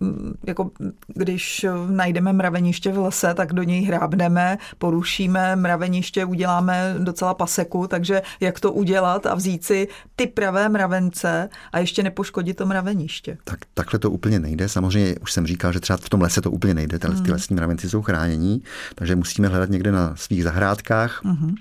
jako 0.48 0.72
když 1.08 1.66
najdeme 1.90 2.34
mraveniště 2.34 2.92
v 2.92 2.98
lese, 2.98 3.34
tak 3.34 3.54
do 3.54 3.64
něj 3.64 3.84
hrábneme, 3.84 4.58
porušíme 4.78 5.56
mraveniště, 5.56 6.26
uděláme 6.26 6.96
docela 7.00 7.34
paseku, 7.34 7.88
takže 7.88 8.22
jak 8.40 8.60
to 8.60 8.72
udělat 8.72 9.26
a 9.26 9.36
vzít 9.36 9.64
si 9.64 9.88
ty 10.16 10.28
pravé 10.28 10.70
mravence 10.70 11.50
a 11.72 11.80
ještě 11.80 12.04
nepoškodit 12.04 12.58
to 12.58 12.66
mraveniště? 12.66 13.38
Tak 13.44 13.60
takhle 13.74 14.00
to 14.00 14.12
úplně 14.12 14.40
nejde. 14.40 14.70
Samozřejmě 14.70 15.16
už 15.22 15.34
jsem 15.34 15.48
říkal, 15.48 15.74
že 15.74 15.80
třeba 15.80 15.98
v 15.98 16.10
tom 16.10 16.22
lese 16.22 16.42
to 16.42 16.52
úplně 16.52 16.74
nejde. 16.74 17.00
Ty, 17.00 17.08
hmm. 17.08 17.24
ty 17.24 17.32
lesní 17.32 17.56
mravenci 17.56 17.90
jsou 17.90 18.02
chránění, 18.02 18.64
takže 18.96 19.16
musíme 19.16 19.48
hledat 19.48 19.70
někde 19.70 19.92
na 19.92 20.16
svých 20.16 20.44
zahrádkách. 20.44 21.22
Hmm 21.26 21.56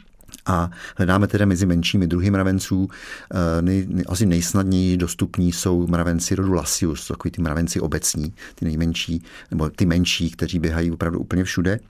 a 0.47 0.71
hledáme 0.97 1.27
tedy 1.27 1.47
mezi 1.47 1.67
menšími 1.67 2.07
druhy 2.07 2.31
mravenců. 2.31 2.89
Eh, 2.89 3.63
nej, 3.63 3.89
asi 4.09 4.27
nejsnadněji 4.27 4.97
dostupní 4.97 5.53
jsou 5.53 5.87
mravenci 5.87 6.35
rodu 6.35 6.53
Lasius, 6.53 7.09
takový 7.09 7.33
ty 7.33 7.43
mravenci 7.43 7.81
obecní, 7.81 8.35
ty 8.55 8.65
nejmenší, 8.65 9.23
nebo 9.51 9.71
ty 9.71 9.87
menší, 9.87 10.31
kteří 10.31 10.59
běhají 10.59 10.91
opravdu 10.91 11.21
úplně 11.21 11.45
všude. 11.45 11.81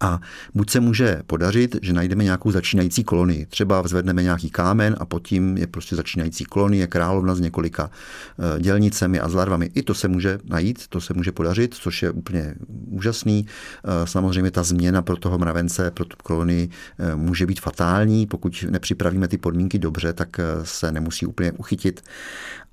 A 0.00 0.20
buď 0.54 0.70
se 0.70 0.80
může 0.80 1.22
podařit, 1.26 1.76
že 1.82 1.92
najdeme 1.92 2.24
nějakou 2.24 2.50
začínající 2.50 3.04
kolonii. 3.04 3.46
Třeba 3.46 3.82
vzvedneme 3.82 4.22
nějaký 4.22 4.50
kámen 4.50 4.96
a 4.98 5.04
pod 5.04 5.28
tím 5.28 5.56
je 5.56 5.66
prostě 5.66 5.96
začínající 5.96 6.44
kolonie, 6.44 6.86
královna 6.86 7.34
s 7.34 7.40
několika 7.40 7.90
eh, 7.90 8.60
dělnicemi 8.60 9.20
a 9.20 9.28
s 9.28 9.34
larvami. 9.34 9.70
I 9.74 9.82
to 9.82 9.94
se 9.94 10.08
může 10.08 10.38
najít, 10.44 10.88
to 10.88 11.00
se 11.00 11.14
může 11.14 11.32
podařit, 11.32 11.74
což 11.74 12.02
je 12.02 12.10
úplně 12.10 12.54
úžasný. 12.90 13.46
Eh, 13.84 14.06
samozřejmě 14.06 14.50
ta 14.50 14.62
změna 14.62 15.02
pro 15.02 15.16
toho 15.16 15.38
mravence, 15.38 15.90
pro 15.90 16.04
tu 16.04 16.16
kolonii 16.22 16.68
eh, 16.98 17.16
může 17.16 17.46
být 17.46 17.60
fatální. 17.60 18.26
Pokud 18.26 18.64
nepřipravíme 18.70 19.28
ty 19.28 19.38
podmínky 19.38 19.78
dobře, 19.78 20.12
tak 20.12 20.36
se 20.62 20.92
nemusí 20.92 21.26
úplně 21.26 21.52
uchytit. 21.52 22.02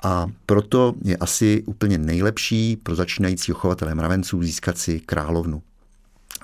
A 0.03 0.27
proto 0.45 0.93
je 1.03 1.17
asi 1.17 1.63
úplně 1.65 1.97
nejlepší 1.97 2.75
pro 2.75 2.95
začínající 2.95 3.51
chovatele 3.51 3.95
mravenců 3.95 4.43
získat 4.43 4.77
si 4.77 4.99
královnu. 4.99 5.61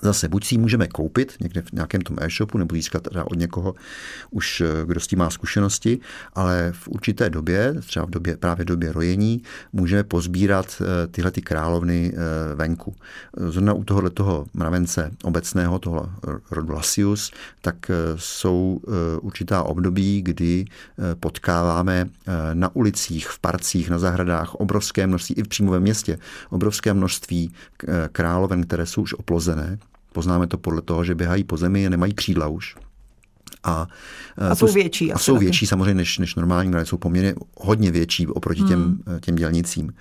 Zase 0.01 0.29
buď 0.29 0.45
si 0.45 0.55
ji 0.55 0.59
můžeme 0.59 0.87
koupit 0.87 1.35
někde 1.39 1.61
v 1.61 1.71
nějakém 1.71 2.01
tom 2.01 2.17
e-shopu 2.21 2.57
nebo 2.57 2.75
získat 2.75 3.03
teda 3.03 3.23
od 3.23 3.37
někoho 3.37 3.75
už, 4.31 4.61
eh, 4.61 4.85
kdo 4.85 4.99
s 4.99 5.07
tím 5.07 5.19
má 5.19 5.29
zkušenosti, 5.29 5.99
ale 6.33 6.71
v 6.71 6.87
určité 6.87 7.29
době, 7.29 7.75
třeba 7.79 8.05
v 8.05 8.09
době, 8.09 8.37
právě 8.37 8.65
v 8.65 8.67
době 8.67 8.91
rojení, 8.91 9.41
můžeme 9.73 10.03
pozbírat 10.03 10.81
eh, 10.81 11.07
tyhle 11.07 11.31
ty 11.31 11.41
královny 11.41 12.13
eh, 12.13 12.55
venku. 12.55 12.95
Zrovna 13.37 13.73
u 13.73 13.83
tohohle 13.83 14.09
toho 14.09 14.45
mravence 14.53 15.11
obecného, 15.23 15.79
toho 15.79 16.09
rodu 16.51 16.73
Lasius, 16.73 17.31
tak 17.61 17.91
jsou 18.15 18.81
určitá 19.21 19.63
období, 19.63 20.21
kdy 20.21 20.65
potkáváme 21.19 22.09
na 22.53 22.75
ulicích, 22.75 23.27
v 23.27 23.39
parcích, 23.39 23.89
na 23.89 23.99
zahradách 23.99 24.55
obrovské 24.55 25.07
množství, 25.07 25.35
i 25.35 25.43
v 25.43 25.47
přímo 25.47 25.71
ve 25.71 25.79
městě, 25.79 26.17
obrovské 26.49 26.93
množství 26.93 27.53
královen, 28.11 28.63
které 28.63 28.85
jsou 28.85 29.01
už 29.01 29.13
oplozené 29.13 29.77
Poznáme 30.15 30.47
to 30.47 30.57
podle 30.57 30.81
toho, 30.81 31.03
že 31.03 31.15
běhají 31.15 31.43
po 31.43 31.57
zemi 31.57 31.87
a 31.87 31.89
nemají 31.89 32.13
křídla 32.13 32.47
už. 32.47 32.75
A, 33.63 33.71
a 33.71 33.87
eh, 34.51 34.55
jsou 34.55 34.67
větší. 34.67 35.13
A 35.13 35.17
jsou 35.17 35.33
taky. 35.33 35.45
větší 35.45 35.67
samozřejmě 35.67 35.93
než, 35.93 36.17
než 36.17 36.35
normální 36.35 36.69
mravy, 36.69 36.85
jsou 36.85 36.97
poměrně 36.97 37.35
hodně 37.57 37.91
větší 37.91 38.27
oproti 38.27 38.63
těm, 38.63 38.83
hmm. 38.83 39.03
Eh, 39.07 39.19
těm 39.19 39.35
dělnicím. 39.35 39.93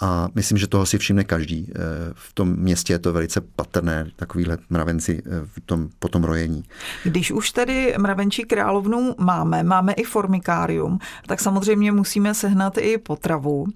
A 0.00 0.28
myslím, 0.34 0.58
že 0.58 0.66
toho 0.66 0.86
si 0.86 0.98
všimne 0.98 1.24
každý. 1.24 1.68
Eh, 1.70 1.80
v 2.14 2.32
tom 2.32 2.56
městě 2.56 2.92
je 2.92 2.98
to 2.98 3.12
velice 3.12 3.40
patrné, 3.40 4.06
takovýhle 4.16 4.58
mravenci 4.70 5.22
v 5.44 5.60
tom, 5.60 5.88
po 5.98 6.08
tom 6.08 6.24
rojení. 6.24 6.62
Když 7.04 7.32
už 7.32 7.50
tedy 7.50 7.94
mravenčí 7.98 8.42
královnu 8.42 9.14
máme, 9.18 9.62
máme 9.62 9.92
i 9.92 10.04
formikárium, 10.04 10.98
tak 11.26 11.40
samozřejmě 11.40 11.92
musíme 11.92 12.34
sehnat 12.34 12.78
i 12.78 12.98
potravu. 12.98 13.66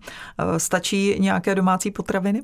Stačí 0.56 1.16
nějaké 1.20 1.54
domácí 1.54 1.90
potraviny? 1.90 2.42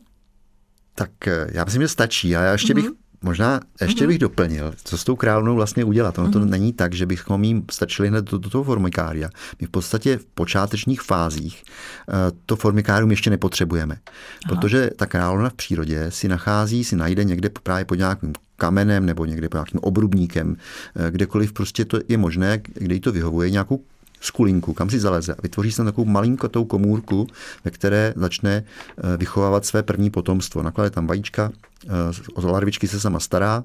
Tak 0.95 1.11
já 1.53 1.65
myslím, 1.65 1.83
že 1.83 1.89
stačí. 1.89 2.37
A 2.37 2.43
já 2.43 2.53
ještě 2.53 2.75
mm-hmm. 2.75 3.04
Možná 3.25 3.61
ještě 3.81 4.05
mm-hmm. 4.05 4.09
bych 4.09 4.19
doplnil, 4.19 4.73
co 4.85 4.99
s 4.99 5.05
tou 5.05 5.17
královnou 5.17 5.55
vlastně 5.55 5.85
udělat. 5.85 6.19
Ono 6.19 6.29
mm-hmm. 6.29 6.33
to 6.33 6.39
mhm. 6.39 6.51
není 6.51 6.73
tak, 6.73 6.95
že 6.95 7.07
bychom 7.07 7.45
jim 7.45 7.65
stačili 7.71 8.09
hned 8.09 8.31
do, 8.31 8.39
do 8.39 8.51
toho 8.51 8.65
formikária. 8.65 9.31
My 9.61 9.67
v 9.67 9.71
podstatě 9.71 10.17
v 10.17 10.25
počátečních 10.25 11.03
fázích 11.03 11.65
uh, 12.09 12.15
to 12.47 12.57
formikárium 12.57 13.11
ještě 13.11 13.31
nepotřebujeme. 13.31 13.95
Aha. 13.95 14.55
Protože 14.55 14.91
ta 14.97 15.07
královna 15.07 15.49
v 15.49 15.55
přírodě 15.55 16.07
si 16.11 16.29
nachází, 16.29 16.85
si 16.85 16.97
najde 16.97 17.25
někde 17.25 17.51
právě 17.63 17.85
pod 17.85 17.95
nějakým 17.95 18.33
kamenem 18.57 19.07
nebo 19.07 19.25
někde 19.25 19.49
pod 19.49 19.57
nějakým 19.57 19.81
obrubníkem, 19.81 20.49
uh, 20.51 21.07
kdekoliv 21.11 21.53
prostě 21.53 21.85
to 21.85 21.99
je 22.09 22.19
možné, 22.19 22.61
kde 22.75 22.95
jí 22.95 23.01
to 23.01 23.13
vyhovuje, 23.13 23.51
nějakou 23.51 23.81
skulinku, 24.25 24.75
kam 24.75 24.91
si 24.91 25.01
zaleze 25.01 25.35
a 25.35 25.43
vytvoří 25.43 25.73
se 25.73 25.85
takovou 25.85 26.05
malinkotou 26.05 26.65
komůrku, 26.65 27.27
ve 27.65 27.71
které 27.71 28.15
začne 28.17 28.65
eh, 28.65 29.17
vychovávat 29.17 29.65
své 29.65 29.83
první 29.83 30.11
potomstvo. 30.11 30.63
Naklade 30.63 30.91
tam 30.91 31.07
vajíčka, 31.07 31.53
eh, 31.87 31.89
o 32.35 32.51
larvičky 32.51 32.89
se 32.89 33.01
sama 33.01 33.21
stará, 33.21 33.65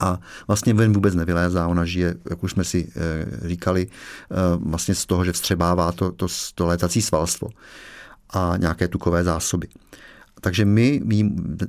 a 0.00 0.20
vlastně 0.46 0.74
ven 0.74 0.92
vůbec 0.92 1.14
nevylézá, 1.14 1.66
ona 1.66 1.84
žije, 1.84 2.14
jak 2.30 2.42
už 2.42 2.52
jsme 2.52 2.64
si 2.64 2.88
e, 2.96 3.48
říkali, 3.48 3.86
vlastně 4.56 4.94
z 4.94 5.06
toho, 5.06 5.24
že 5.24 5.32
vstřebává 5.32 5.92
to, 5.92 6.12
to, 6.12 6.26
to 6.54 6.66
létací 6.66 7.02
svalstvo 7.02 7.48
a 8.30 8.54
nějaké 8.56 8.88
tukové 8.88 9.24
zásoby. 9.24 9.68
Takže 10.40 10.64
my 10.64 11.02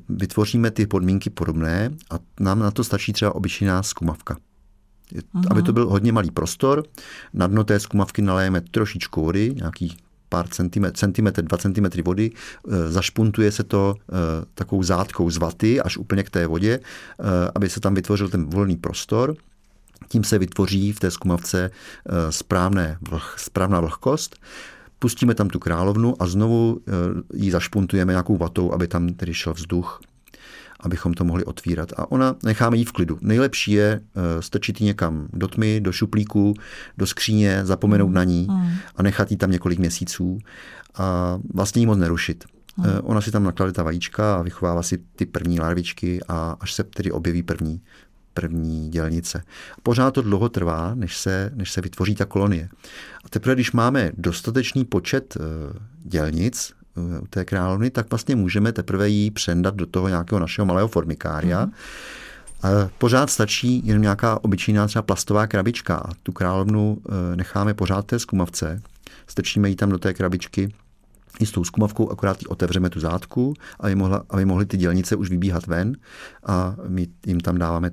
vytvoříme 0.09 0.71
ty 0.71 0.87
podmínky 0.87 1.29
podobné 1.29 1.91
a 2.11 2.19
nám 2.39 2.59
na 2.59 2.71
to 2.71 2.83
stačí 2.83 3.13
třeba 3.13 3.35
obyčejná 3.35 3.83
skumavka. 3.83 4.37
Uhum. 5.13 5.43
Aby 5.49 5.61
to 5.63 5.73
byl 5.73 5.89
hodně 5.89 6.11
malý 6.11 6.31
prostor. 6.31 6.83
Na 7.33 7.47
dno 7.47 7.63
té 7.63 7.79
zkumavky 7.79 8.21
naléjeme 8.21 8.61
trošičku 8.61 9.23
vody, 9.23 9.53
nějaký 9.55 9.97
pár 10.29 10.47
centimetr, 10.47 10.97
centimetr, 10.97 11.41
dva 11.41 11.57
centimetry 11.57 12.01
vody, 12.01 12.31
e, 12.31 12.91
zašpuntuje 12.91 13.51
se 13.51 13.63
to 13.63 13.95
e, 13.95 14.13
takovou 14.53 14.83
zátkou 14.83 15.29
z 15.29 15.37
vaty 15.37 15.81
až 15.81 15.97
úplně 15.97 16.23
k 16.23 16.29
té 16.29 16.47
vodě, 16.47 16.73
e, 16.73 16.81
aby 17.55 17.69
se 17.69 17.79
tam 17.79 17.95
vytvořil 17.95 18.29
ten 18.29 18.45
volný 18.45 18.75
prostor. 18.75 19.35
Tím 20.07 20.23
se 20.23 20.39
vytvoří 20.39 20.93
v 20.93 20.99
té 20.99 21.11
zkumavce 21.11 21.71
správné 22.29 22.97
vlh, 23.09 23.35
správná 23.37 23.79
vlhkost. 23.79 24.35
Pustíme 24.99 25.35
tam 25.35 25.49
tu 25.49 25.59
královnu 25.59 26.21
a 26.21 26.27
znovu 26.27 26.81
ji 27.33 27.51
zašpuntujeme 27.51 28.13
nějakou 28.13 28.37
vatou, 28.37 28.73
aby 28.73 28.87
tam 28.87 29.09
tedy 29.09 29.33
šel 29.33 29.53
vzduch 29.53 30.01
abychom 30.79 31.13
to 31.13 31.23
mohli 31.23 31.45
otvírat. 31.45 31.93
A 31.97 32.11
ona 32.11 32.35
necháme 32.43 32.77
jí 32.77 32.85
v 32.85 32.91
klidu. 32.91 33.17
Nejlepší 33.21 33.71
je 33.71 33.99
uh, 33.99 34.23
strčit 34.39 34.81
ji 34.81 34.85
někam 34.85 35.27
do 35.33 35.47
tmy, 35.47 35.81
do 35.81 35.91
šuplíku, 35.91 36.53
do 36.97 37.05
skříně, 37.05 37.65
zapomenout 37.65 38.07
mm. 38.07 38.13
na 38.13 38.23
ní 38.23 38.47
mm. 38.49 38.69
a 38.95 39.03
nechat 39.03 39.31
ji 39.31 39.37
tam 39.37 39.51
několik 39.51 39.79
měsíců 39.79 40.39
a 40.95 41.39
vlastně 41.53 41.81
ji 41.81 41.85
moc 41.85 41.97
nerušit. 41.97 42.45
Mm. 42.77 42.85
Uh, 42.85 42.91
ona 43.03 43.21
si 43.21 43.31
tam 43.31 43.43
naklade 43.43 43.71
ta 43.71 43.83
vajíčka 43.83 44.35
a 44.35 44.41
vychovává 44.41 44.83
si 44.83 44.97
ty 45.15 45.25
první 45.25 45.59
larvičky 45.59 46.19
a 46.27 46.57
až 46.59 46.73
se 46.73 46.83
tedy 46.83 47.11
objeví 47.11 47.43
první, 47.43 47.81
první 48.33 48.89
dělnice. 48.89 49.43
Pořád 49.83 50.11
to 50.11 50.21
dlouho 50.21 50.49
trvá, 50.49 50.95
než 50.95 51.17
se, 51.17 51.51
než 51.55 51.71
se 51.71 51.81
vytvoří 51.81 52.15
ta 52.15 52.25
kolonie. 52.25 52.69
A 53.25 53.29
teprve, 53.29 53.55
když 53.55 53.71
máme 53.71 54.11
dostatečný 54.17 54.85
počet 54.85 55.37
uh, 55.39 55.43
dělnic, 56.03 56.73
té 57.29 57.45
královny, 57.45 57.89
tak 57.89 58.09
vlastně 58.09 58.35
můžeme 58.35 58.71
teprve 58.71 59.09
jí 59.09 59.31
přendat 59.31 59.75
do 59.75 59.85
toho 59.85 60.07
nějakého 60.07 60.39
našeho 60.39 60.65
malého 60.65 60.87
formikária. 60.87 61.65
Mm-hmm. 61.65 61.71
A 62.63 62.89
pořád 62.97 63.29
stačí 63.29 63.81
jen 63.85 64.01
nějaká 64.01 64.43
obyčejná 64.43 64.87
třeba 64.87 65.01
plastová 65.01 65.47
krabička 65.47 65.95
a 65.95 66.09
tu 66.23 66.31
královnu 66.31 66.97
eh, 66.97 67.35
necháme 67.35 67.73
pořád 67.73 68.05
té 68.05 68.19
zkumavce, 68.19 68.81
strčíme 69.27 69.69
ji 69.69 69.75
tam 69.75 69.89
do 69.89 69.97
té 69.97 70.13
krabičky, 70.13 70.73
i 71.39 71.45
s 71.45 71.51
tou 71.51 71.63
zkumavkou 71.63 72.11
akorát 72.11 72.41
jí 72.41 72.47
otevřeme 72.47 72.89
tu 72.89 72.99
zátku, 72.99 73.53
aby, 73.79 73.95
mohla, 73.95 74.23
aby 74.29 74.45
mohly 74.45 74.65
ty 74.65 74.77
dělnice 74.77 75.15
už 75.15 75.29
vybíhat 75.29 75.67
ven 75.67 75.97
a 76.45 76.75
my 76.87 77.07
jim 77.25 77.39
tam 77.39 77.57
dáváme 77.57 77.91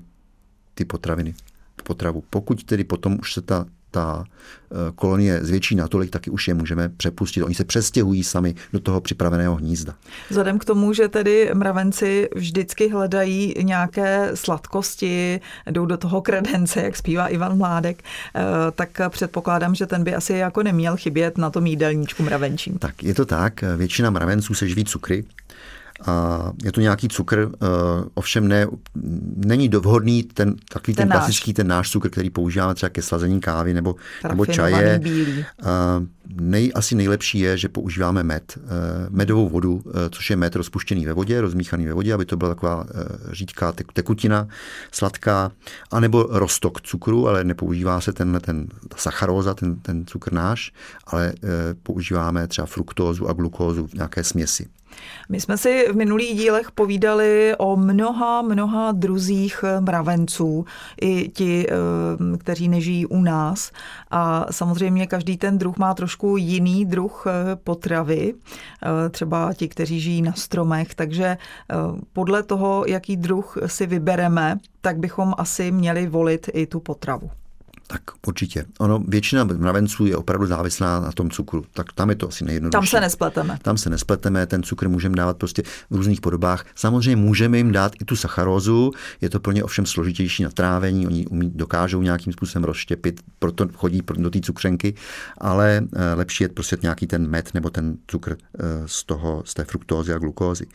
ty 0.75 0.85
potraviny, 0.85 1.35
potravu. 1.83 2.25
Pokud 2.31 2.65
tedy 2.65 2.85
potom 2.85 3.19
už 3.21 3.33
se 3.33 3.41
ta 3.41 3.67
ta 3.95 4.25
eh, 4.25 4.75
kolonie 4.95 5.45
zvětší 5.45 5.75
natolik, 5.75 6.11
taky 6.11 6.31
už 6.31 6.49
je 6.49 6.55
můžeme 6.55 6.89
přepustit. 6.89 7.43
Oni 7.43 7.55
se 7.55 7.65
přestěhují 7.65 8.25
sami 8.25 8.55
do 8.73 8.81
toho 8.81 9.01
připraveného 9.01 9.57
hnízda. 9.57 9.95
Vzhledem 10.29 10.59
k 10.59 10.65
tomu, 10.65 10.93
že 10.93 11.09
tedy 11.09 11.51
mravenci 11.55 12.29
vždycky 12.35 12.89
hledají 12.89 13.55
nějaké 13.63 14.31
sladkosti, 14.35 15.41
jdou 15.71 15.87
do 15.87 15.97
toho 15.97 16.23
kredence, 16.23 16.83
jak 16.83 16.97
zpívá 16.97 17.27
Ivan 17.27 17.59
Mládek, 17.59 18.03
eh, 18.03 18.41
tak 18.75 19.01
předpokládám, 19.09 19.75
že 19.75 19.87
ten 19.87 20.05
by 20.05 20.15
asi 20.15 20.33
jako 20.33 20.63
neměl 20.63 20.97
chybět 20.97 21.39
na 21.39 21.51
tom 21.51 21.67
jídelníčku 21.67 22.23
mravenčím. 22.23 22.79
Tak 22.79 23.03
je 23.03 23.15
to 23.15 23.27
tak. 23.27 23.65
Většina 23.77 24.11
mravenců 24.11 24.55
se 24.55 24.69
živí 24.69 24.85
cukry, 24.85 25.25
a 26.07 26.53
je 26.65 26.73
to 26.73 26.81
nějaký 26.81 27.09
cukr, 27.09 27.39
uh, 27.39 27.49
ovšem 28.15 28.49
ne, 28.49 28.67
není 29.37 29.69
dovhodný 29.69 30.23
ten 30.23 30.55
takový 30.69 30.95
ten, 30.95 31.09
ten 31.09 31.19
klasický, 31.19 31.55
ten 31.55 31.67
náš 31.67 31.91
cukr, 31.91 32.11
který 32.11 32.31
používáme 32.31 32.75
třeba 32.75 32.91
ke 32.91 33.03
slazení 33.03 33.41
kávy 33.41 33.75
nebo, 33.75 33.97
nebo 34.29 34.47
čaje. 34.47 35.01
Bílý. 35.03 35.45
Uh, 35.63 36.07
nej, 36.41 36.73
asi 36.75 36.95
nejlepší 36.95 37.39
je, 37.39 37.59
že 37.59 37.69
používáme 37.69 38.23
med. 38.23 38.59
Medovou 39.09 39.49
vodu, 39.49 39.83
což 40.11 40.31
je 40.31 40.37
med 40.37 40.57
rozpuštěný 40.57 41.07
ve 41.07 41.13
vodě, 41.13 41.41
rozmíchaný 41.41 41.87
ve 41.87 41.93
vodě, 41.93 42.15
aby 42.15 42.25
to 42.25 42.37
byla 42.37 42.51
taková 42.51 42.87
řídká 43.33 43.73
tekutina, 43.93 44.49
sladká, 44.93 45.53
anebo 45.91 46.27
rostok 46.31 46.81
cukru, 46.81 47.29
ale 47.29 47.45
nepoužívá 47.45 48.01
se 48.01 48.13
tenhle 48.13 48.41
ten 48.41 48.69
sacharóza, 48.97 49.55
ten, 49.55 49.77
ten 49.77 50.07
cukr 50.07 50.33
náš, 50.33 50.73
ale 51.07 51.33
používáme 51.83 52.47
třeba 52.47 52.67
fruktózu 52.67 53.29
a 53.29 53.33
glukózu 53.33 53.87
v 53.87 53.95
nějaké 53.95 54.25
směsi. 54.25 54.67
My 55.29 55.41
jsme 55.41 55.59
si 55.59 55.87
v 55.93 55.97
minulých 55.97 56.39
dílech 56.39 56.71
povídali 56.71 57.55
o 57.59 57.77
mnoha, 57.77 58.43
mnoha 58.43 58.93
druzích 58.93 59.65
mravenců, 59.81 60.65
i 61.01 61.29
ti, 61.29 61.67
eh, 61.69 62.39
kteří 62.39 62.69
nežijí 62.69 63.07
u 63.07 63.21
nás. 63.21 63.71
A 64.11 64.47
samozřejmě 64.51 65.07
každý 65.07 65.37
ten 65.37 65.59
druh 65.59 65.77
má 65.77 65.95
trošku 65.95 66.37
jiný 66.37 66.85
druh 66.85 67.25
eh, 67.27 67.57
potravy, 67.57 68.35
eh, 68.35 69.09
třeba 69.11 69.53
ti, 69.55 69.69
kteří 69.69 70.01
žijí 70.01 70.23
na 70.23 70.33
stromech, 70.33 70.95
takže 70.95 71.37
podle 72.13 72.43
toho, 72.43 72.85
jaký 72.87 73.17
druh 73.17 73.59
si 73.67 73.87
vybereme, 73.87 74.59
tak 74.81 74.99
bychom 74.99 75.35
asi 75.39 75.71
měli 75.71 76.07
volit 76.07 76.51
i 76.53 76.67
tu 76.67 76.81
potravu. 76.81 77.31
Tak 77.87 78.03
určitě. 78.27 78.65
Ono, 78.79 78.99
většina 79.09 79.45
mravenců 79.45 80.07
je 80.07 80.17
opravdu 80.17 80.47
závislá 80.47 81.01
na 81.01 81.13
tom 81.13 81.31
cukru. 81.31 81.65
Tak 81.73 81.93
tam 81.93 82.11
je 82.11 82.17
to 82.17 82.29
asi 82.29 82.45
nejjednodušší. 82.45 82.73
Tam 82.73 82.87
se 82.87 83.01
nespleteme. 83.01 83.59
Tam 83.63 83.79
se 83.79 83.91
nespleteme, 83.91 84.47
ten 84.47 84.63
cukr 84.63 84.89
můžeme 84.89 85.17
dávat 85.17 85.37
prostě 85.37 85.63
v 85.91 85.97
různých 85.97 86.21
podobách. 86.21 86.67
Samozřejmě 86.75 87.17
můžeme 87.17 87.57
jim 87.57 87.73
dát 87.73 87.93
i 88.01 88.05
tu 88.05 88.17
sacharózu, 88.17 88.93
je 89.21 89.31
to 89.31 89.41
pro 89.41 89.53
ně 89.53 89.65
ovšem 89.65 89.87
složitější 89.87 90.43
na 90.43 90.51
trávení, 90.51 91.07
oni 91.07 91.27
umí, 91.27 91.51
dokážou 91.55 92.03
nějakým 92.03 92.33
způsobem 92.33 92.65
rozštěpit, 92.65 93.21
proto 93.39 93.69
chodí 93.75 94.03
do 94.17 94.31
té 94.31 94.41
cukřenky, 94.41 94.95
ale 95.39 95.83
eh, 95.97 96.15
lepší 96.15 96.45
je 96.45 96.49
prostě 96.49 96.77
nějaký 96.83 97.07
ten 97.07 97.29
med 97.29 97.55
nebo 97.55 97.71
ten 97.71 97.97
cukr 98.07 98.37
eh, 98.59 98.65
z 98.87 99.05
toho, 99.05 99.43
z 99.47 99.55
té 99.55 99.65
fruktózy 99.65 100.13
a 100.13 100.19
glukózy. 100.19 100.67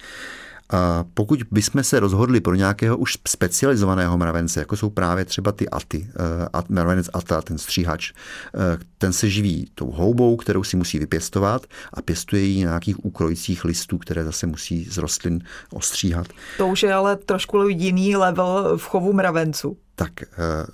Pokud 1.14 1.40
bychom 1.52 1.84
se 1.84 2.00
rozhodli 2.00 2.42
pro 2.42 2.56
nějakého 2.56 2.98
už 2.98 3.18
specializovaného 3.28 4.18
mravence, 4.18 4.60
jako 4.60 4.78
jsou 4.78 4.90
právě 4.90 5.26
třeba 5.26 5.52
ty 5.52 5.70
aty, 5.70 6.10
uh, 6.54 6.62
mravenec 6.70 7.10
ata, 7.14 7.42
ten 7.42 7.58
stříhač, 7.58 8.12
uh, 8.12 8.62
ten 8.98 9.14
se 9.14 9.30
živí 9.30 9.72
tou 9.76 9.92
houbou, 9.92 10.36
kterou 10.36 10.64
si 10.64 10.78
musí 10.78 11.00
vypěstovat 11.00 11.66
a 11.94 12.02
pěstuje 12.02 12.42
ji 12.42 12.58
nějakých 12.60 13.06
úkrojících 13.06 13.66
listů, 13.66 13.98
které 13.98 14.24
zase 14.24 14.48
musí 14.48 14.86
z 14.86 14.98
rostlin 14.98 15.44
ostříhat. 15.74 16.28
To 16.58 16.68
už 16.68 16.84
je 16.84 16.94
ale 16.94 17.16
trošku 17.16 17.68
jiný 17.68 18.16
level 18.16 18.78
v 18.78 18.84
chovu 18.84 19.14
mravenců. 19.14 19.78
Tak 20.00 20.24
eh, 20.24 20.28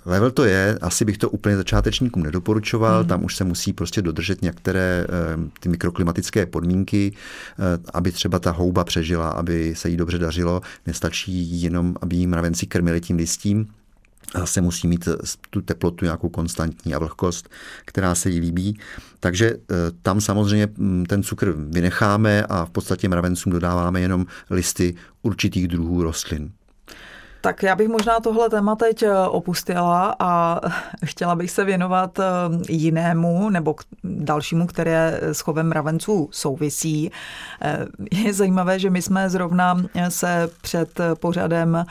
level 0.04 0.30
to 0.30 0.44
je, 0.44 0.78
asi 0.80 1.04
bych 1.04 1.18
to 1.18 1.30
úplně 1.30 1.56
začátečníkům 1.56 2.22
nedoporučoval, 2.22 3.02
mm. 3.02 3.08
tam 3.08 3.24
už 3.24 3.36
se 3.36 3.44
musí 3.44 3.72
prostě 3.72 4.02
dodržet 4.02 4.42
některé 4.42 5.06
eh, 5.08 5.50
ty 5.60 5.68
mikroklimatické 5.68 6.46
podmínky, 6.46 7.12
eh, 7.12 7.62
aby 7.94 8.12
třeba 8.12 8.38
ta 8.38 8.50
houba 8.50 8.84
přežila, 8.84 9.30
aby 9.30 9.74
se 9.76 9.88
jí 9.88 9.96
dobře 9.96 10.18
dařilo, 10.18 10.60
nestačí 10.86 11.62
jenom, 11.62 11.94
aby 12.00 12.16
jí 12.16 12.26
mravenci 12.26 12.66
krmili 12.66 13.00
tím 13.00 13.16
listím, 13.16 13.68
zase 14.38 14.60
musí 14.60 14.88
mít 14.88 15.08
tu 15.50 15.60
teplotu 15.60 16.04
nějakou 16.04 16.28
konstantní 16.28 16.94
a 16.94 16.98
vlhkost, 16.98 17.48
která 17.84 18.14
se 18.14 18.30
jí 18.30 18.40
líbí. 18.40 18.78
Takže 19.20 19.56
tam 20.02 20.20
samozřejmě 20.20 20.68
hm, 20.78 21.04
ten 21.08 21.22
cukr 21.22 21.54
vynecháme 21.56 22.42
a 22.42 22.64
v 22.64 22.70
podstatě 22.70 23.08
mravencům 23.08 23.52
dodáváme 23.52 24.00
jenom 24.00 24.26
listy 24.50 24.94
určitých 25.22 25.68
druhů 25.68 26.02
rostlin. 26.02 26.52
Tak 27.40 27.62
já 27.62 27.76
bych 27.76 27.88
možná 27.88 28.20
tohle 28.20 28.50
téma 28.50 28.76
teď 28.76 29.02
eh, 29.02 29.14
opustila 29.14 30.16
a 30.18 30.60
chtěla 31.04 31.34
bych 31.34 31.50
se 31.50 31.64
věnovat 31.64 32.18
eh, 32.18 32.24
jinému 32.68 33.50
nebo 33.50 33.74
dalšímu, 34.04 34.66
které 34.66 35.20
s 35.22 35.40
chovem 35.40 35.68
mravenců 35.68 36.28
souvisí. 36.32 37.10
Eh, 37.62 37.86
je 38.10 38.32
zajímavé, 38.32 38.78
že 38.78 38.90
my 38.90 39.02
jsme 39.02 39.30
zrovna 39.30 39.76
se 40.08 40.48
před 40.62 41.00
pořadem 41.20 41.84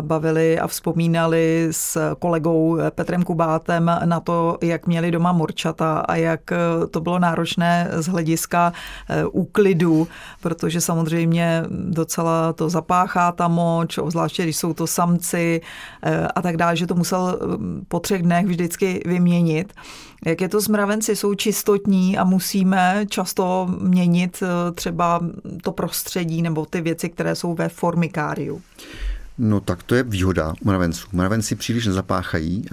bavili 0.00 0.58
a 0.58 0.66
vzpomínali 0.66 1.68
s 1.70 2.14
kolegou 2.18 2.78
Petrem 2.90 3.22
Kubátem 3.22 3.90
na 4.04 4.20
to, 4.20 4.58
jak 4.62 4.86
měli 4.86 5.10
doma 5.10 5.32
morčata 5.32 5.98
a 5.98 6.16
jak 6.16 6.40
to 6.90 7.00
bylo 7.00 7.18
náročné 7.18 7.88
z 7.92 8.06
hlediska 8.06 8.72
úklidu, 9.32 10.08
protože 10.40 10.80
samozřejmě 10.80 11.64
docela 11.70 12.52
to 12.52 12.70
zapáchá 12.70 13.32
ta 13.32 13.48
moč, 13.48 13.98
obzvláště 13.98 14.42
když 14.42 14.56
jsou 14.56 14.69
to 14.74 14.86
samci 14.86 15.60
eh, 16.02 16.28
a 16.34 16.42
tak 16.42 16.56
dále, 16.56 16.76
že 16.76 16.86
to 16.86 16.94
musel 16.94 17.38
eh, 17.40 17.84
po 17.88 18.00
třech 18.00 18.22
dnech 18.22 18.46
vždycky 18.46 19.02
vyměnit. 19.06 19.72
Jak 20.26 20.40
je 20.40 20.48
to 20.48 20.60
s 20.60 20.68
mravenci, 20.68 21.16
jsou 21.16 21.34
čistotní 21.34 22.18
a 22.18 22.24
musíme 22.24 23.06
často 23.08 23.68
měnit 23.80 24.42
eh, 24.42 24.72
třeba 24.72 25.20
to 25.62 25.72
prostředí 25.72 26.42
nebo 26.42 26.66
ty 26.66 26.80
věci, 26.80 27.08
které 27.08 27.34
jsou 27.34 27.54
ve 27.54 27.68
formikáriu. 27.68 28.62
No 29.38 29.60
tak 29.60 29.82
to 29.82 29.94
je 29.94 30.02
výhoda 30.02 30.54
mravenců. 30.64 31.08
Mravenci 31.12 31.54
příliš 31.54 31.86
nezapáchají, 31.86 32.64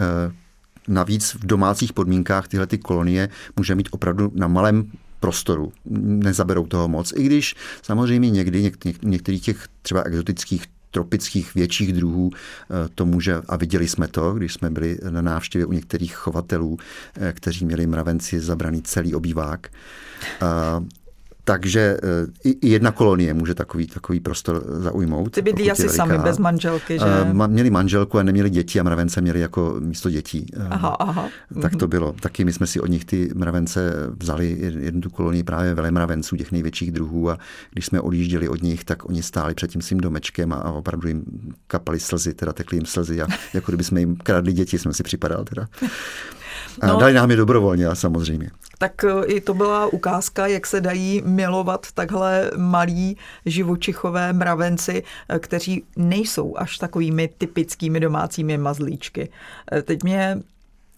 Navíc 0.87 1.33
v 1.33 1.45
domácích 1.45 1.93
podmínkách 1.93 2.47
tyhle 2.47 2.67
ty 2.67 2.77
kolonie 2.77 3.29
může 3.55 3.75
mít 3.75 3.89
opravdu 3.91 4.31
na 4.35 4.47
malém 4.47 4.91
prostoru. 5.19 5.71
Nezaberou 6.01 6.67
toho 6.67 6.87
moc. 6.87 7.13
I 7.15 7.23
když 7.23 7.55
samozřejmě 7.81 8.29
někdy 8.29 8.63
něk, 8.63 8.85
něk, 8.85 9.03
některých 9.03 9.41
těch 9.41 9.67
třeba 9.81 10.01
exotických 10.01 10.63
tropických 10.97 11.55
větších 11.55 11.93
druhů 11.93 12.31
eh, 12.33 12.89
to 12.95 13.05
může, 13.05 13.35
a 13.47 13.55
viděli 13.55 13.87
jsme 13.87 14.07
to, 14.07 14.33
když 14.33 14.53
jsme 14.53 14.69
byli 14.69 14.97
na 15.09 15.21
návštěvě 15.21 15.65
u 15.65 15.71
některých 15.71 16.15
chovatelů, 16.15 16.77
eh, 17.15 17.33
kteří 17.33 17.65
měli 17.65 17.87
mravenci 17.87 18.39
zabraný 18.39 18.81
celý 18.81 19.15
obývák. 19.15 19.69
Takže 21.47 21.97
eh, 22.03 22.49
i 22.49 22.69
jedna 22.69 22.91
kolonie 22.91 23.33
může 23.33 23.55
takový, 23.55 23.87
takový 23.87 24.19
prostor 24.19 24.63
zaujmout. 24.67 25.31
Ty 25.31 25.41
bydlí 25.41 25.71
asi 25.71 25.89
sami 25.89 26.17
bez 26.17 26.37
manželky, 26.37 26.99
že? 26.99 27.05
Měli 27.47 27.69
manželku 27.69 28.17
a 28.17 28.23
neměli 28.23 28.49
děti 28.49 28.79
a 28.79 28.83
mravence 28.83 29.21
měli 29.21 29.39
jako 29.39 29.75
místo 29.79 30.09
dětí. 30.09 30.45
Aha, 30.69 30.89
aha. 30.99 31.29
Tak 31.61 31.75
to 31.75 31.87
bylo. 31.87 32.15
Taky 32.19 32.45
my 32.45 32.53
jsme 32.53 32.67
si 32.67 32.79
od 32.79 32.87
nich 32.87 33.05
ty 33.05 33.29
mravence 33.35 33.93
vzali 34.19 34.57
jednu 34.79 35.01
tu 35.01 35.09
kolonii 35.09 35.43
právě 35.43 35.73
velemravenců, 35.73 36.37
těch 36.37 36.51
největších 36.51 36.91
druhů 36.91 37.29
a 37.29 37.37
když 37.73 37.85
jsme 37.85 38.01
odjížděli 38.01 38.49
od 38.49 38.61
nich, 38.61 38.83
tak 38.83 39.09
oni 39.09 39.23
stáli 39.23 39.53
před 39.53 39.71
tím 39.71 39.81
svým 39.81 39.99
domečkem 39.99 40.53
a, 40.53 40.71
opravdu 40.71 41.07
jim 41.07 41.23
kapaly 41.67 41.99
slzy, 41.99 42.33
teda 42.33 42.53
tekly 42.53 42.77
jim 42.77 42.85
slzy 42.85 43.21
a 43.21 43.27
jako 43.53 43.71
kdyby 43.71 43.83
jsme 43.83 43.99
jim 43.99 44.15
kradli 44.15 44.53
děti, 44.53 44.79
jsme 44.79 44.93
si 44.93 45.03
připadali 45.03 45.45
teda. 45.45 45.67
A 46.81 46.87
no, 46.87 46.99
dali 46.99 47.13
nám 47.13 47.31
je 47.31 47.37
dobrovolně, 47.37 47.85
samozřejmě. 47.93 48.49
Tak 48.77 49.03
e, 49.03 49.25
i 49.25 49.41
to 49.41 49.53
byla 49.53 49.85
ukázka, 49.85 50.47
jak 50.47 50.67
se 50.67 50.81
dají 50.81 51.21
milovat 51.25 51.91
takhle 51.93 52.51
malí 52.57 53.17
živočichové 53.45 54.33
mravenci, 54.33 55.03
e, 55.29 55.39
kteří 55.39 55.83
nejsou 55.95 56.57
až 56.57 56.77
takovými 56.77 57.29
typickými 57.37 57.99
domácími 57.99 58.57
mazlíčky. 58.57 59.29
E, 59.71 59.81
teď 59.81 60.03
mě 60.03 60.41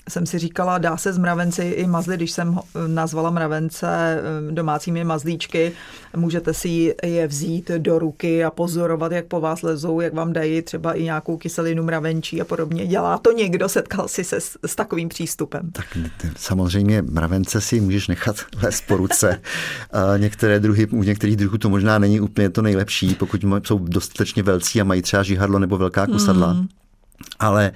jsem 0.09 0.25
si 0.25 0.39
říkala, 0.39 0.77
dá 0.77 0.97
se 0.97 1.13
z 1.13 1.17
mravenci 1.17 1.63
i 1.63 1.87
mazly, 1.87 2.17
když 2.17 2.31
jsem 2.31 2.59
nazvala 2.87 3.29
mravence 3.31 3.87
eh, 3.89 4.51
domácími 4.51 5.03
mazlíčky, 5.03 5.71
můžete 6.15 6.53
si 6.53 6.95
je 7.03 7.27
vzít 7.27 7.71
do 7.77 7.99
ruky 7.99 8.43
a 8.43 8.51
pozorovat, 8.51 9.11
jak 9.11 9.25
po 9.25 9.41
vás 9.41 9.61
lezou, 9.61 10.01
jak 10.01 10.13
vám 10.13 10.33
dají 10.33 10.61
třeba 10.61 10.93
i 10.93 11.03
nějakou 11.03 11.37
kyselinu 11.37 11.83
mravenčí 11.83 12.41
a 12.41 12.45
podobně. 12.45 12.87
Dělá 12.87 13.17
to 13.17 13.31
někdo? 13.31 13.69
Setkal 13.69 14.07
si 14.07 14.23
se 14.23 14.41
s, 14.41 14.57
s 14.65 14.75
takovým 14.75 15.09
přístupem? 15.09 15.71
Tak 15.71 15.85
samozřejmě 16.37 17.01
mravence 17.01 17.61
si 17.61 17.81
můžeš 17.81 18.07
nechat 18.07 18.35
les 18.63 18.81
po 18.81 18.97
ruce. 18.97 19.41
Některé 20.17 20.59
druhy, 20.59 20.87
u 20.87 21.03
některých 21.03 21.35
druhů 21.35 21.57
to 21.57 21.69
možná 21.69 21.99
není 21.99 22.19
úplně 22.19 22.49
to 22.49 22.61
nejlepší, 22.61 23.15
pokud 23.15 23.41
jsou 23.63 23.79
dostatečně 23.79 24.43
velcí 24.43 24.81
a 24.81 24.83
mají 24.83 25.01
třeba 25.01 25.23
žihadlo 25.23 25.59
nebo 25.59 25.77
velká 25.77 26.07
kusadla. 26.07 26.51
Hmm. 26.51 26.67
Ale 27.39 27.71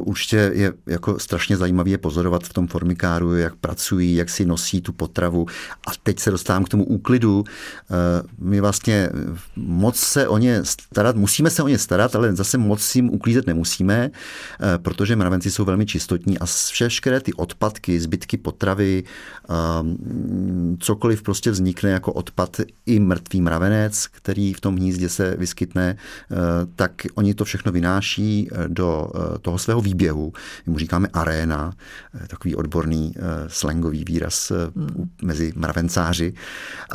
uh, 0.00 0.08
určitě 0.08 0.50
je 0.54 0.72
jako 0.86 1.18
strašně 1.18 1.56
zajímavé 1.56 1.90
je 1.90 1.98
pozorovat 1.98 2.44
v 2.44 2.52
tom 2.52 2.66
formikáru, 2.66 3.36
jak 3.36 3.56
pracují, 3.56 4.14
jak 4.14 4.30
si 4.30 4.44
nosí 4.44 4.80
tu 4.80 4.92
potravu. 4.92 5.46
A 5.86 5.90
teď 6.02 6.18
se 6.18 6.30
dostávám 6.30 6.64
k 6.64 6.68
tomu 6.68 6.84
úklidu. 6.84 7.38
Uh, 7.38 7.46
my 8.38 8.60
vlastně 8.60 9.10
moc 9.56 9.96
se 9.96 10.28
o 10.28 10.38
ně 10.38 10.60
starat, 10.64 11.16
musíme 11.16 11.50
se 11.50 11.62
o 11.62 11.68
ně 11.68 11.78
starat, 11.78 12.16
ale 12.16 12.36
zase 12.36 12.58
moc 12.58 12.82
si 12.82 12.98
jim 12.98 13.10
uklízet 13.10 13.46
nemusíme, 13.46 14.10
uh, 14.10 14.82
protože 14.82 15.16
mravenci 15.16 15.50
jsou 15.50 15.64
velmi 15.64 15.86
čistotní 15.86 16.38
a 16.38 16.46
všechny 16.46 17.20
ty 17.20 17.32
odpadky, 17.32 18.00
zbytky 18.00 18.36
potravy, 18.36 19.04
uh, 19.50 19.56
cokoliv 20.78 21.22
prostě 21.22 21.50
vznikne 21.50 21.90
jako 21.90 22.12
odpad 22.12 22.60
i 22.86 23.00
mrtvý 23.00 23.40
mravenec, 23.40 24.06
který 24.06 24.54
v 24.54 24.60
tom 24.60 24.76
hnízdě 24.76 25.08
se 25.08 25.36
vyskytne, 25.38 25.96
uh, 26.30 26.38
tak 26.76 26.92
oni 27.14 27.34
to 27.34 27.44
všechno 27.44 27.72
vynáší 27.72 28.37
zapojí 28.46 28.68
do 28.68 29.10
toho 29.42 29.58
svého 29.58 29.80
výběhu, 29.80 30.32
my 30.66 30.72
mu 30.72 30.78
říkáme 30.78 31.08
aréna, 31.12 31.72
takový 32.26 32.56
odborný 32.56 33.14
slangový 33.46 34.04
výraz 34.04 34.52
hmm. 34.76 35.10
mezi 35.22 35.52
mravencáři. 35.56 36.34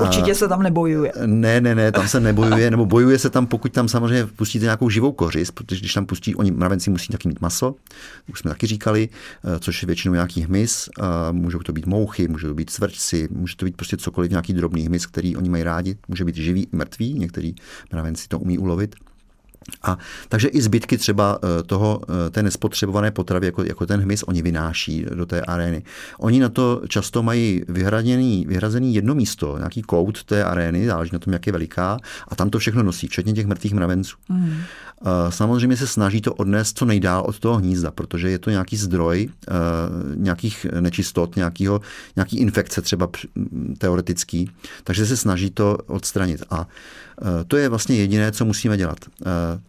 Určitě 0.02 0.36
se 0.36 0.48
tam 0.48 0.64
nebojuje. 0.64 1.12
Ne, 1.26 1.62
ne, 1.62 1.76
ne, 1.76 1.92
tam 1.92 2.08
se 2.08 2.20
nebojuje, 2.20 2.72
nebo 2.72 2.86
bojuje 2.86 3.20
se 3.20 3.30
tam, 3.30 3.48
pokud 3.48 3.72
tam 3.72 3.88
samozřejmě 3.88 4.26
pustíte 4.26 4.64
nějakou 4.64 4.90
živou 4.90 5.12
kořist, 5.12 5.52
protože 5.52 5.80
když 5.80 5.94
tam 5.94 6.06
pustí, 6.06 6.36
oni 6.36 6.52
mravenci 6.52 6.90
musí 6.90 7.12
taky 7.12 7.28
mít 7.28 7.42
maso, 7.42 7.76
už 8.30 8.40
jsme 8.40 8.52
taky 8.52 8.68
říkali, 8.68 9.10
což 9.60 9.82
je 9.82 9.86
většinou 9.88 10.14
nějaký 10.14 10.42
hmyz, 10.42 10.90
můžou 11.32 11.60
to 11.60 11.74
být 11.74 11.86
mouchy, 11.86 12.28
můžou 12.28 12.48
to 12.48 12.54
být 12.54 12.70
svrčci, 12.70 13.28
může 13.32 13.56
to 13.56 13.66
být 13.66 13.76
prostě 13.76 13.98
cokoliv, 13.98 14.32
nějaký 14.32 14.54
drobný 14.54 14.86
hmyz, 14.86 15.06
který 15.06 15.36
oni 15.36 15.50
mají 15.50 15.64
rádi, 15.64 15.98
může 16.08 16.26
být 16.26 16.36
živý 16.36 16.64
i 16.64 16.76
mrtvý, 16.76 17.14
některý 17.14 17.56
mravenci 17.92 18.28
to 18.28 18.40
umí 18.40 18.58
ulovit. 18.58 18.96
A 19.84 19.98
takže 20.30 20.48
i 20.48 20.62
zbytky 20.62 20.98
třeba 20.98 21.40
eh, 21.44 21.64
toho, 21.64 22.02
eh, 22.28 22.30
té 22.30 22.44
nespotřebované 22.44 23.12
potravy, 23.12 23.46
jako, 23.46 23.64
jako 23.64 23.86
ten 23.86 24.02
hmyz, 24.02 24.24
oni 24.24 24.42
vynáší 24.42 25.06
do 25.16 25.26
té 25.26 25.42
arény. 25.42 25.84
Oni 26.20 26.40
na 26.40 26.50
to 26.50 26.82
často 26.88 27.24
mají 27.24 27.64
vyhrazený, 27.68 28.46
vyhrazený 28.48 28.96
jedno 28.96 29.16
místo, 29.16 29.58
nějaký 29.58 29.82
kout 29.82 30.24
té 30.24 30.44
arény, 30.44 30.86
záleží 30.86 31.10
na 31.14 31.20
tom, 31.20 31.34
jak 31.34 31.48
je 31.48 31.52
veliká, 31.52 32.00
a 32.28 32.36
tam 32.36 32.50
to 32.50 32.60
všechno 32.60 32.84
nosí, 32.84 33.08
včetně 33.08 33.34
těch 33.34 33.46
mrtvých 33.46 33.74
mravenců. 33.74 34.18
Mm. 34.30 34.54
Samozřejmě 35.30 35.78
se 35.78 35.88
snaží 35.88 36.22
to 36.22 36.34
odnést 36.34 36.78
co 36.78 36.86
nejdál 36.86 37.24
od 37.28 37.40
toho 37.40 37.58
hnízda, 37.58 37.92
protože 37.92 38.30
je 38.30 38.40
to 38.40 38.50
nějaký 38.50 38.78
zdroj 38.78 39.30
nějakých 40.16 40.66
nečistot, 40.80 41.36
nějakýho, 41.36 41.82
nějaký 42.16 42.38
infekce 42.38 42.82
třeba 42.82 43.10
teoretický, 43.78 44.52
takže 44.84 45.06
se 45.06 45.18
snaží 45.18 45.50
to 45.50 45.78
odstranit. 45.88 46.44
A 46.50 46.68
to 47.48 47.58
je 47.58 47.70
vlastně 47.70 47.96
jediné, 47.96 48.32
co 48.32 48.46
musíme 48.46 48.78
dělat. 48.78 48.98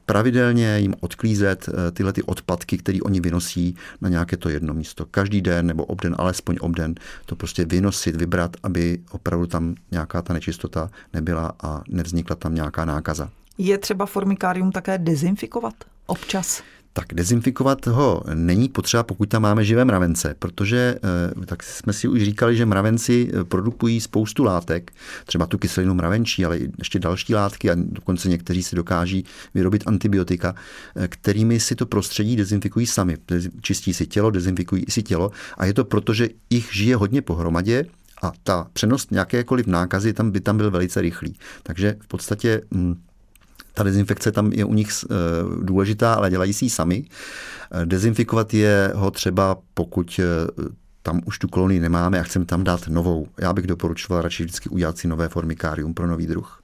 Pravidelně 0.07 0.78
jim 0.78 0.94
odklízet 1.00 1.68
tyhle 1.92 2.12
ty 2.12 2.22
odpadky, 2.22 2.78
které 2.78 2.98
oni 3.04 3.20
vynosí 3.20 3.76
na 4.00 4.09
nějaké 4.09 4.37
to 4.37 4.48
jedno 4.48 4.74
místo. 4.74 5.07
Každý 5.11 5.40
den 5.40 5.66
nebo 5.66 5.85
obden, 5.85 6.14
alespoň 6.18 6.57
obden, 6.61 6.94
to 7.26 7.37
prostě 7.37 7.64
vynosit, 7.64 8.16
vybrat, 8.16 8.57
aby 8.62 8.98
opravdu 9.11 9.46
tam 9.46 9.74
nějaká 9.90 10.22
ta 10.22 10.33
nečistota 10.33 10.90
nebyla 11.12 11.52
a 11.62 11.83
nevznikla 11.88 12.37
tam 12.37 12.54
nějaká 12.54 12.85
nákaza. 12.85 13.30
Je 13.59 13.78
třeba 13.78 14.07
formikárium 14.07 14.72
také 14.72 14.98
dezinfikovat 14.98 15.74
občas? 16.07 16.62
Tak 16.96 17.14
dezinfikovat 17.14 17.87
ho 17.87 18.22
není 18.35 18.68
potřeba, 18.68 19.02
pokud 19.02 19.28
tam 19.28 19.42
máme 19.42 19.64
živé 19.64 19.85
mravence, 19.85 20.35
protože 20.38 20.94
eh, 21.42 21.46
tak 21.46 21.62
jsme 21.62 21.92
si 21.92 22.09
už 22.09 22.22
říkali, 22.22 22.57
že 22.57 22.66
mravenci 22.66 23.30
eh, 23.33 23.44
produkují 23.44 24.00
spoustu 24.00 24.44
látek, 24.44 24.92
třeba 25.26 25.46
tu 25.46 25.59
kyselinu 25.59 25.94
mravenčí, 25.94 26.44
ale 26.44 26.59
ještě 26.78 26.98
další 26.98 27.35
látky 27.35 27.70
a 27.70 27.74
dokonce 27.74 28.28
někteří 28.28 28.62
si 28.62 28.76
dokáží 28.76 29.24
vyrobit 29.54 29.83
antibiotika, 29.87 30.54
eh, 30.96 31.09
kterými 31.09 31.61
si 31.61 31.74
to 31.74 31.87
prostředí 31.87 32.37
dezinfikují 32.37 32.87
sami. 32.87 33.16
Čistí 33.61 33.94
si 33.94 34.07
tělo, 34.07 34.30
dezinfikují 34.30 34.85
si 34.88 35.02
tělo 35.02 35.30
a 35.59 35.66
je 35.66 35.74
to 35.74 35.85
proto, 35.85 36.14
že 36.14 36.28
jich 36.50 36.68
žije 36.72 36.96
hodně 36.96 37.22
pohromadě 37.22 37.85
a 38.22 38.33
ta 38.42 38.66
přenos 38.72 39.11
nějakékoliv 39.11 39.66
nákazy 39.66 40.12
tam 40.12 40.30
by 40.30 40.40
tam 40.40 40.57
byl 40.57 40.70
velice 40.70 41.00
rychlý. 41.00 41.37
Takže 41.62 41.96
v 42.00 42.07
podstatě 42.07 42.62
hm, 42.74 42.94
ta 43.74 43.82
dezinfekce 43.82 44.32
tam 44.32 44.52
je 44.52 44.64
u 44.64 44.74
nich 44.74 44.88
eh, 45.04 45.14
důležitá, 45.62 46.14
ale 46.14 46.30
dělají 46.30 46.52
si 46.52 46.64
ji 46.64 46.70
sami. 46.70 47.04
Eh, 47.72 47.87
dezinfikovat 47.87 48.54
je 48.54 48.92
ho 48.94 49.10
třeba, 49.10 49.56
pokud 49.74 50.20
eh, 50.22 50.72
tam 51.02 51.20
už 51.24 51.38
tu 51.38 51.48
kolonii 51.48 51.80
nemáme 51.80 52.20
a 52.20 52.22
chceme 52.22 52.44
tam 52.44 52.64
dát 52.64 52.88
novou. 52.88 53.26
Já 53.40 53.52
bych 53.52 53.66
doporučoval 53.66 54.22
radši 54.22 54.42
vždycky 54.42 54.68
udělat 54.68 54.98
si 54.98 55.08
nové 55.08 55.28
formikárium 55.28 55.94
pro 55.94 56.06
nový 56.06 56.26
druh. 56.26 56.60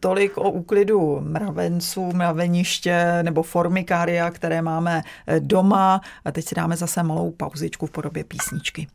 Tolik 0.00 0.38
o 0.38 0.50
úklidu 0.50 1.20
mravenců, 1.20 2.12
mraveniště 2.12 3.18
nebo 3.22 3.42
formikária, 3.42 4.30
které 4.30 4.62
máme 4.62 5.02
doma. 5.38 6.00
A 6.24 6.32
teď 6.32 6.48
si 6.48 6.54
dáme 6.54 6.76
zase 6.76 7.02
malou 7.02 7.30
pauzičku 7.30 7.86
v 7.86 7.90
podobě 7.90 8.24
písničky. 8.24 8.86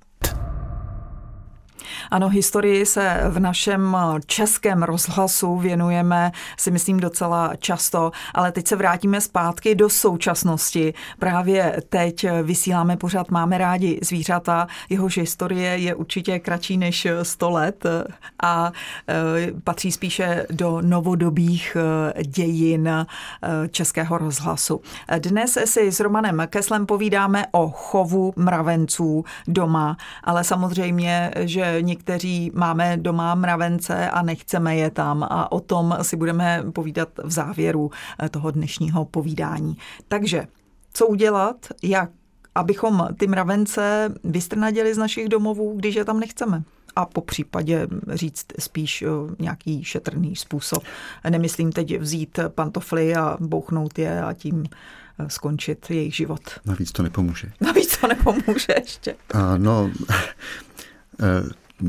Ano, 2.11 2.29
historii 2.29 2.85
se 2.85 3.21
v 3.29 3.39
našem 3.39 3.97
českém 4.25 4.83
rozhlasu 4.83 5.57
věnujeme, 5.57 6.31
si 6.57 6.71
myslím, 6.71 6.99
docela 6.99 7.55
často, 7.55 8.11
ale 8.33 8.51
teď 8.51 8.67
se 8.67 8.75
vrátíme 8.75 9.21
zpátky 9.21 9.75
do 9.75 9.89
současnosti. 9.89 10.93
Právě 11.19 11.81
teď 11.89 12.25
vysíláme 12.43 12.97
pořád 12.97 13.31
Máme 13.31 13.57
rádi 13.57 13.99
zvířata, 14.03 14.67
jehož 14.89 15.17
historie 15.17 15.77
je 15.77 15.95
určitě 15.95 16.39
kratší 16.39 16.77
než 16.77 17.07
100 17.23 17.49
let 17.49 17.85
a 18.43 18.71
e, 19.09 19.51
patří 19.63 19.91
spíše 19.91 20.45
do 20.49 20.81
novodobých 20.81 21.77
e, 22.15 22.23
dějin 22.23 22.87
e, 22.87 23.05
českého 23.69 24.17
rozhlasu. 24.17 24.81
Dnes 25.19 25.57
si 25.65 25.91
s 25.91 25.99
Romanem 25.99 26.47
Keslem 26.49 26.85
povídáme 26.85 27.45
o 27.51 27.69
chovu 27.69 28.33
mravenců 28.35 29.25
doma, 29.47 29.97
ale 30.23 30.43
samozřejmě, 30.43 31.31
že 31.39 31.66
někteří 31.81 32.51
máme 32.53 32.97
doma 32.97 33.35
mravence 33.35 34.09
a 34.09 34.21
nechceme 34.21 34.75
je 34.75 34.89
tam 34.91 35.23
a 35.23 35.51
o 35.51 35.59
tom 35.59 35.97
si 36.01 36.15
budeme 36.15 36.63
povídat 36.73 37.09
v 37.23 37.31
závěru 37.31 37.91
eh, 38.19 38.29
toho 38.29 38.51
dnešního 38.51 39.05
povídání. 39.05 39.77
Takže 40.07 40.47
co 40.93 41.07
udělat, 41.07 41.55
jak 41.83 42.09
abychom 42.55 43.07
ty 43.17 43.27
mravence 43.27 44.13
vystrnadili 44.23 44.93
z 44.93 44.97
našich 44.97 45.29
domovů, 45.29 45.73
když 45.75 45.95
je 45.95 46.05
tam 46.05 46.19
nechceme? 46.19 46.63
a 46.97 47.05
po 47.05 47.21
případě 47.21 47.87
říct 48.13 48.45
spíš 48.59 49.01
eh, 49.01 49.07
nějaký 49.39 49.83
šetrný 49.83 50.35
způsob. 50.35 50.83
Nemyslím 51.29 51.71
teď 51.71 51.99
vzít 51.99 52.39
pantofly 52.47 53.15
a 53.15 53.37
bouchnout 53.39 53.99
je 53.99 54.21
a 54.21 54.33
tím 54.33 54.63
eh, 55.19 55.29
skončit 55.29 55.89
jejich 55.89 56.15
život. 56.15 56.41
Navíc 56.65 56.91
to 56.91 57.03
nepomůže. 57.03 57.51
Navíc 57.61 57.97
to 57.97 58.07
nepomůže 58.07 58.73
ještě. 58.75 59.15
A 59.33 59.57
no, 59.57 59.91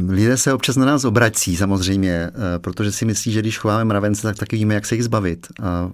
Lidé 0.09 0.37
se 0.37 0.53
občas 0.53 0.77
na 0.77 0.87
nás 0.87 1.05
obrací 1.05 1.57
samozřejmě, 1.57 2.13
eh, 2.13 2.59
protože 2.59 2.93
si 2.93 3.05
myslí, 3.05 3.33
že 3.33 3.41
když 3.41 3.59
chováme 3.59 3.85
mravence, 3.85 4.23
tak 4.23 4.37
taky 4.37 4.57
víme, 4.57 4.75
jak 4.75 4.87
se 4.87 4.95
jich 4.95 5.05
zbavit. 5.05 5.47
A, 5.63 5.91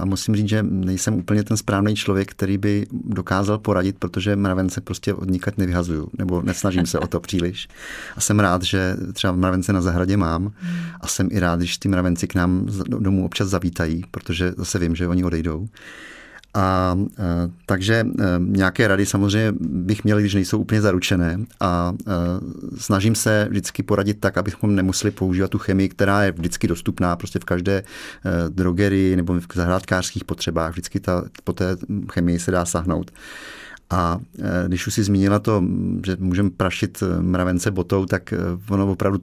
a 0.00 0.04
musím 0.04 0.36
říct, 0.36 0.48
že 0.48 0.62
nejsem 0.62 1.14
úplně 1.14 1.44
ten 1.44 1.56
správný 1.56 1.96
člověk, 1.96 2.30
který 2.30 2.58
by 2.58 2.86
dokázal 2.92 3.58
poradit, 3.58 3.96
protože 3.98 4.36
mravence 4.36 4.80
prostě 4.80 5.14
odnikat 5.14 5.58
nevyhazuju, 5.58 6.08
nebo 6.18 6.42
nesnažím 6.42 6.86
se 6.86 6.98
o 6.98 7.06
to 7.06 7.20
příliš. 7.20 7.68
A 8.16 8.20
jsem 8.20 8.40
rád, 8.40 8.62
že 8.62 8.96
třeba 9.12 9.32
mravence 9.32 9.72
na 9.72 9.80
zahradě 9.80 10.16
mám 10.16 10.52
a 11.00 11.06
jsem 11.06 11.28
i 11.30 11.40
rád, 11.40 11.58
když 11.58 11.78
ty 11.78 11.88
mravenci 11.88 12.28
k 12.28 12.34
nám 12.34 12.66
domů 12.86 13.24
občas 13.24 13.48
zavítají, 13.48 14.04
protože 14.10 14.52
zase 14.56 14.78
vím, 14.78 14.96
že 14.96 15.08
oni 15.08 15.24
odejdou. 15.24 15.68
A, 16.54 16.96
e, 17.18 17.24
takže 17.66 17.94
e, 17.94 18.04
nějaké 18.38 18.88
rady 18.88 19.06
samozřejmě 19.06 19.52
bych 19.60 20.04
měl, 20.04 20.18
když 20.20 20.34
nejsou 20.34 20.58
úplně 20.58 20.80
zaručené 20.80 21.38
a 21.60 21.92
e, 22.06 22.12
snažím 22.78 23.14
se 23.14 23.46
vždycky 23.50 23.82
poradit 23.82 24.20
tak, 24.20 24.38
abychom 24.38 24.74
nemuseli 24.74 25.10
používat 25.10 25.50
tu 25.50 25.58
chemii, 25.58 25.88
která 25.88 26.22
je 26.22 26.32
vždycky 26.32 26.68
dostupná 26.68 27.16
prostě 27.16 27.38
v 27.38 27.44
každé 27.44 27.82
drogerii 28.48 29.16
nebo 29.16 29.34
v 29.34 29.46
zahrádkářských 29.54 30.24
potřebách. 30.24 30.72
Vždycky 30.72 31.00
ta, 31.00 31.24
po 31.44 31.52
té 31.52 31.76
chemii 32.12 32.38
se 32.38 32.50
dá 32.50 32.64
sahnout. 32.64 33.10
A 33.90 34.18
když 34.66 34.86
už 34.86 34.94
si 34.94 35.02
zmínila 35.02 35.38
to, 35.38 35.64
že 36.06 36.16
můžeme 36.18 36.50
prašit 36.50 37.02
mravence 37.20 37.70
botou, 37.70 38.06
tak 38.06 38.34
ono 38.68 38.92
opravdu 38.92 39.20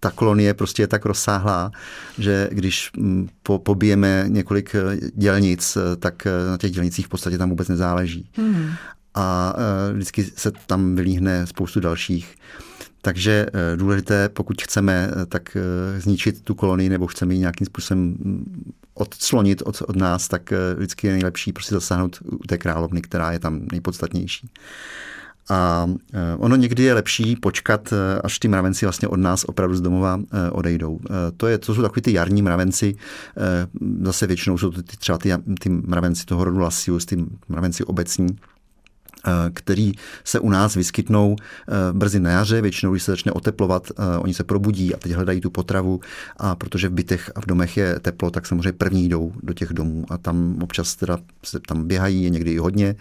ta 0.00 0.10
kolonie 0.10 0.54
prostě 0.54 0.82
je 0.82 0.86
tak 0.86 1.04
rozsáhlá, 1.04 1.70
že 2.18 2.48
když 2.52 2.90
mm, 2.96 3.28
po, 3.42 3.58
pobijeme 3.58 4.24
několik 4.28 4.74
eh, 4.74 4.96
dělnic, 5.14 5.76
eh, 5.76 5.96
tak 5.96 6.26
eh, 6.26 6.50
na 6.50 6.56
těch 6.56 6.70
dělnicích 6.70 7.06
v 7.06 7.08
podstatě 7.08 7.38
tam 7.38 7.50
vůbec 7.50 7.68
nezáleží. 7.68 8.30
Hmm. 8.32 8.70
A 9.14 9.54
vždycky 9.92 10.24
se 10.24 10.52
tam 10.66 10.94
vylíhne 10.94 11.46
spoustu 11.46 11.80
dalších. 11.80 12.34
Takže 13.02 13.46
důležité, 13.76 14.28
pokud 14.28 14.62
chceme 14.62 15.10
tak 15.28 15.56
zničit 15.98 16.44
tu 16.44 16.54
kolonii 16.54 16.88
nebo 16.88 17.06
chceme 17.06 17.34
ji 17.34 17.40
nějakým 17.40 17.66
způsobem 17.66 18.00
mm, 18.00 18.72
odclonit 18.94 19.62
od, 19.62 19.82
od 19.82 19.96
nás, 19.96 20.28
tak 20.28 20.52
vždycky 20.76 21.06
je 21.06 21.12
nejlepší 21.12 21.52
prostě 21.52 21.74
zasáhnout 21.74 22.18
u 22.22 22.46
té 22.46 22.58
královny, 22.58 23.02
která 23.02 23.32
je 23.32 23.38
tam 23.38 23.60
nejpodstatnější. 23.72 24.50
A 25.48 25.86
e, 26.12 26.36
ono 26.36 26.56
někdy 26.56 26.82
je 26.82 26.94
lepší 26.94 27.36
počkat, 27.36 27.92
e, 27.92 28.20
až 28.20 28.38
ty 28.38 28.48
mravenci 28.48 28.86
vlastně 28.86 29.08
od 29.08 29.16
nás 29.16 29.44
opravdu 29.44 29.76
z 29.76 29.80
domova 29.80 30.20
e, 30.20 30.50
odejdou. 30.50 31.00
To, 31.36 31.46
je, 31.46 31.58
to 31.58 31.74
jsou 31.74 31.82
takový 31.82 32.02
ty 32.02 32.12
jarní 32.12 32.42
mravenci, 32.42 32.94
zase 34.02 34.26
většinou 34.26 34.58
jsou 34.58 34.70
to 34.70 34.82
ty, 34.82 34.96
třeba 34.96 35.18
ty, 35.18 35.32
ty 35.60 35.68
mravenci 35.68 36.24
toho 36.26 36.44
rodu 36.44 36.58
Lasius, 36.58 37.06
ty 37.06 37.24
mravenci 37.48 37.84
obecní, 37.84 38.38
který 39.52 39.92
se 40.24 40.40
u 40.40 40.50
nás 40.50 40.74
vyskytnou 40.74 41.36
brzy 41.92 42.20
na 42.20 42.30
jaře, 42.30 42.60
většinou, 42.60 42.92
když 42.92 43.02
se 43.02 43.12
začne 43.12 43.32
oteplovat, 43.32 43.92
oni 44.18 44.34
se 44.34 44.44
probudí 44.44 44.94
a 44.94 44.98
teď 44.98 45.12
hledají 45.12 45.40
tu 45.40 45.50
potravu 45.50 46.00
a 46.36 46.54
protože 46.54 46.88
v 46.88 46.92
bytech 46.92 47.30
a 47.34 47.40
v 47.40 47.46
domech 47.46 47.76
je 47.76 48.00
teplo, 48.00 48.30
tak 48.30 48.46
samozřejmě 48.46 48.72
první 48.72 49.08
jdou 49.08 49.32
do 49.42 49.54
těch 49.54 49.72
domů 49.72 50.04
a 50.08 50.18
tam 50.18 50.58
občas 50.62 50.96
teda 50.96 51.18
se 51.44 51.60
tam 51.60 51.88
běhají, 51.88 52.22
je 52.22 52.30
někdy 52.30 52.52
i 52.52 52.58
hodně 52.58 52.96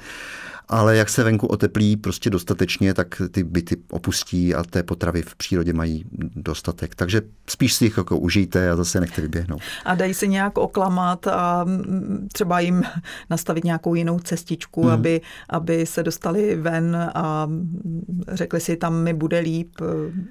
ale 0.69 0.95
jak 0.95 1.09
se 1.09 1.23
venku 1.23 1.47
oteplí 1.47 1.97
prostě 1.97 2.29
dostatečně, 2.29 2.93
tak 2.93 3.21
ty 3.31 3.43
byty 3.43 3.77
opustí 3.91 4.55
a 4.55 4.63
té 4.63 4.83
potravy 4.83 5.21
v 5.21 5.35
přírodě 5.35 5.73
mají 5.73 6.05
dostatek. 6.35 6.95
Takže 6.95 7.21
spíš 7.49 7.73
si 7.73 7.85
jich 7.85 7.97
jako 7.97 8.17
užijte 8.17 8.69
a 8.69 8.75
zase 8.75 8.99
nechte 8.99 9.21
vyběhnout. 9.21 9.61
A 9.85 9.95
dají 9.95 10.13
se 10.13 10.27
nějak 10.27 10.57
oklamat 10.57 11.27
a 11.27 11.65
třeba 12.33 12.59
jim 12.59 12.83
nastavit 13.29 13.63
nějakou 13.63 13.95
jinou 13.95 14.19
cestičku, 14.19 14.81
hmm. 14.81 14.91
aby, 14.91 15.21
aby 15.49 15.85
se 15.85 16.03
dostali 16.03 16.55
ven 16.55 17.11
a 17.15 17.49
řekli 18.27 18.59
si, 18.59 18.77
tam 18.77 19.03
mi 19.03 19.13
bude 19.13 19.39
líp, 19.39 19.71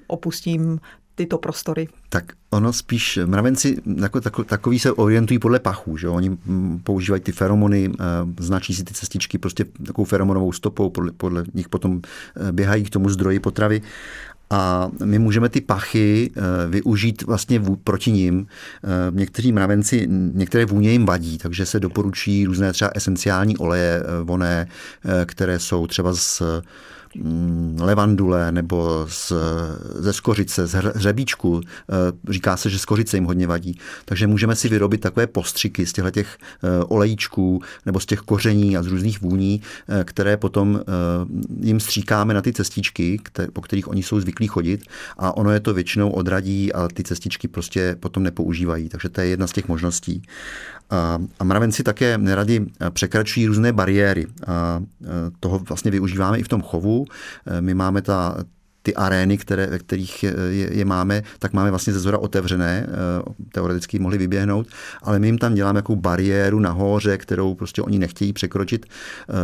opustím 0.07 0.79
tyto 1.17 1.37
prostory? 1.37 1.87
Tak 2.09 2.25
ono 2.49 2.73
spíš, 2.73 3.19
mravenci 3.25 3.77
jako 4.01 4.21
takový 4.21 4.79
se 4.79 4.91
orientují 4.91 5.39
podle 5.39 5.59
pachů, 5.59 5.97
že 5.97 6.09
oni 6.09 6.37
používají 6.83 7.21
ty 7.21 7.31
feromony, 7.31 7.89
eh, 7.89 8.03
značí 8.39 8.75
si 8.75 8.83
ty 8.83 8.93
cestičky 8.93 9.37
prostě 9.37 9.65
takovou 9.85 10.05
feromonovou 10.05 10.51
stopou, 10.51 10.89
podle, 10.89 11.11
podle 11.11 11.43
nich 11.53 11.69
potom 11.69 12.01
eh, 12.01 12.51
běhají 12.51 12.83
k 12.83 12.89
tomu 12.89 13.09
zdroji 13.09 13.39
potravy 13.39 13.81
a 14.49 14.91
my 15.03 15.19
můžeme 15.19 15.49
ty 15.49 15.61
pachy 15.61 16.31
eh, 16.35 16.41
využít 16.67 17.23
vlastně 17.23 17.61
proti 17.83 18.11
ním. 18.11 18.47
Někteří 19.11 19.51
mravenci, 19.51 20.07
některé 20.33 20.65
vůně 20.65 20.91
jim 20.91 21.05
vadí, 21.05 21.37
takže 21.37 21.65
se 21.65 21.79
doporučí 21.79 22.45
různé 22.45 22.73
třeba 22.73 22.91
esenciální 22.95 23.57
oleje 23.57 24.03
voné, 24.23 24.67
které 25.25 25.59
jsou 25.59 25.87
třeba 25.87 26.13
z 26.13 26.41
Mm, 26.41 26.61
levandule 27.79 28.51
nebo 28.51 29.05
z, 29.09 29.33
ze 29.95 30.13
skořice, 30.13 30.67
z 30.67 30.73
hřebíčku. 30.73 31.61
Eh, 31.61 32.31
říká 32.33 32.57
se, 32.57 32.69
že 32.69 32.79
skořice 32.79 33.17
jim 33.17 33.25
hodně 33.25 33.47
vadí. 33.47 33.79
Takže 34.05 34.27
můžeme 34.27 34.55
si 34.55 34.69
vyrobit 34.69 35.01
takové 35.01 35.27
postřiky 35.27 35.85
z 35.85 35.93
těchto 35.93 36.11
těch 36.11 36.37
eh, 36.63 36.83
olejíčků 36.83 37.61
nebo 37.85 37.99
z 37.99 38.05
těch 38.05 38.19
koření 38.19 38.77
a 38.77 38.83
z 38.83 38.87
různých 38.87 39.21
vůní, 39.21 39.61
eh, 39.89 40.03
které 40.03 40.37
potom 40.37 40.81
jim 41.61 41.79
stříkáme 41.79 42.33
na 42.33 42.41
ty 42.41 42.53
cestičky, 42.53 43.19
po 43.53 43.61
kterých 43.61 43.87
oni 43.87 44.03
jsou 44.03 44.19
zvyklí 44.19 44.47
chodit 44.47 44.83
a 45.17 45.37
ono 45.37 45.51
je 45.51 45.59
to 45.59 45.73
většinou 45.73 46.09
odradí 46.09 46.73
a 46.73 46.87
ty 46.87 47.03
cestičky 47.03 47.47
prostě 47.47 47.95
potom 47.99 48.23
nepoužívají. 48.23 48.89
Takže 48.89 49.09
to 49.09 49.21
je 49.21 49.27
jedna 49.27 49.47
z 49.47 49.51
těch 49.51 49.67
možností. 49.67 50.23
A 51.39 51.43
mravenci 51.43 51.83
také 51.83 52.17
neradi 52.17 52.65
překračují 52.89 53.47
různé 53.47 53.73
bariéry. 53.73 54.25
A 54.47 54.81
toho 55.39 55.59
vlastně 55.59 55.91
využíváme 55.91 56.39
i 56.39 56.43
v 56.43 56.47
tom 56.47 56.61
chovu. 56.61 57.05
My 57.59 57.73
máme 57.73 58.01
ta, 58.01 58.37
ty 58.81 58.95
arény, 58.95 59.37
které, 59.37 59.67
ve 59.67 59.79
kterých 59.79 60.23
je, 60.23 60.33
je 60.71 60.85
máme, 60.85 61.23
tak 61.39 61.53
máme 61.53 61.69
vlastně 61.69 61.93
ze 61.93 61.99
zhora 61.99 62.17
otevřené, 62.17 62.87
teoreticky 63.51 63.99
mohli 63.99 64.17
vyběhnout, 64.17 64.67
ale 65.03 65.19
my 65.19 65.27
jim 65.27 65.37
tam 65.37 65.53
děláme 65.53 65.77
jakou 65.77 65.95
bariéru 65.95 66.59
nahoře, 66.59 67.17
kterou 67.17 67.55
prostě 67.55 67.81
oni 67.81 67.99
nechtějí 67.99 68.33
překročit. 68.33 68.85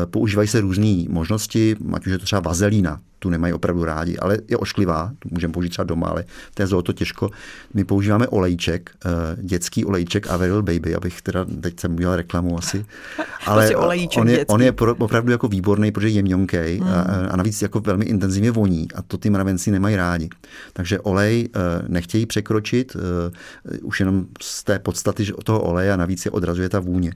Používají 0.05 0.47
se 0.47 0.61
různé 0.61 1.03
možnosti, 1.09 1.75
ať 1.93 2.05
už 2.05 2.11
je 2.11 2.17
to 2.17 2.25
třeba 2.25 2.39
vazelína, 2.39 2.99
tu 3.23 3.29
nemají 3.29 3.53
opravdu 3.53 3.85
rádi, 3.85 4.17
ale 4.17 4.37
je 4.47 4.57
ošklivá, 4.57 5.11
tu 5.19 5.29
můžeme 5.31 5.53
použít 5.53 5.69
třeba 5.69 5.85
doma, 5.85 6.07
ale 6.07 6.25
v 6.51 6.55
té 6.55 6.67
to 6.67 6.93
těžko. 6.93 7.29
My 7.73 7.83
používáme 7.83 8.27
olejček, 8.27 8.91
eh, 9.05 9.09
dětský 9.41 9.85
olejček 9.85 10.27
Averil 10.27 10.61
Baby, 10.61 10.95
abych 10.95 11.21
teda, 11.21 11.45
teď 11.61 11.79
jsem 11.79 11.95
udělal 11.95 12.15
reklamu 12.15 12.57
asi, 12.57 12.85
ale 13.45 13.71
prostě 13.71 13.77
on 14.19 14.29
je, 14.29 14.45
on 14.45 14.61
je 14.61 14.71
opravdu 14.97 15.31
jako 15.31 15.47
výborný, 15.47 15.91
protože 15.91 16.09
je 16.09 16.21
měnký 16.21 16.57
hmm. 16.57 16.87
a, 16.87 17.01
a 17.31 17.35
navíc 17.35 17.61
jako 17.61 17.79
velmi 17.79 18.05
intenzivně 18.05 18.51
voní 18.51 18.87
a 18.95 19.01
to 19.01 19.17
ty 19.17 19.29
mravenci 19.29 19.71
nemají 19.71 19.95
rádi. 19.95 20.29
Takže 20.73 20.99
olej 20.99 21.49
eh, 21.55 21.59
nechtějí 21.87 22.25
překročit, 22.25 22.95
eh, 22.95 23.77
už 23.81 23.99
jenom 23.99 24.25
z 24.41 24.63
té 24.63 24.79
podstaty 24.79 25.25
toho 25.43 25.61
oleje 25.61 25.93
a 25.93 25.97
navíc 25.97 26.25
je 26.25 26.31
odrazuje 26.31 26.69
ta 26.69 26.79
vůně. 26.79 27.13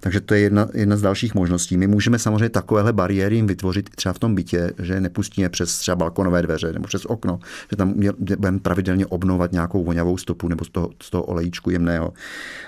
Takže 0.00 0.20
to 0.20 0.34
je 0.34 0.40
jedna, 0.40 0.68
jedna 0.74 0.96
z 0.96 1.02
dalších 1.02 1.34
možností. 1.34 1.76
My 1.76 1.86
můžeme 1.86 2.18
samozřejmě 2.18 2.48
takovéhle 2.48 2.92
bariéry 2.92 3.36
jim 3.36 3.46
vytvořit 3.46 3.90
třeba 3.90 4.12
v 4.12 4.18
tom 4.18 4.34
bytě, 4.34 4.72
že 4.78 5.00
nepustíme 5.00 5.49
přes 5.50 5.78
třeba 5.78 5.96
balkonové 5.96 6.42
dveře 6.42 6.72
nebo 6.72 6.86
přes 6.86 7.04
okno, 7.04 7.40
že 7.70 7.76
tam 7.76 7.94
budeme 8.18 8.58
pravidelně 8.58 9.06
obnovovat 9.06 9.52
nějakou 9.52 9.84
voňavou 9.84 10.16
stopu 10.16 10.48
nebo 10.48 10.64
z 10.64 10.70
toho, 10.70 10.90
z 11.02 11.10
toho 11.10 11.24
olejíčku 11.24 11.70
jemného. 11.70 12.12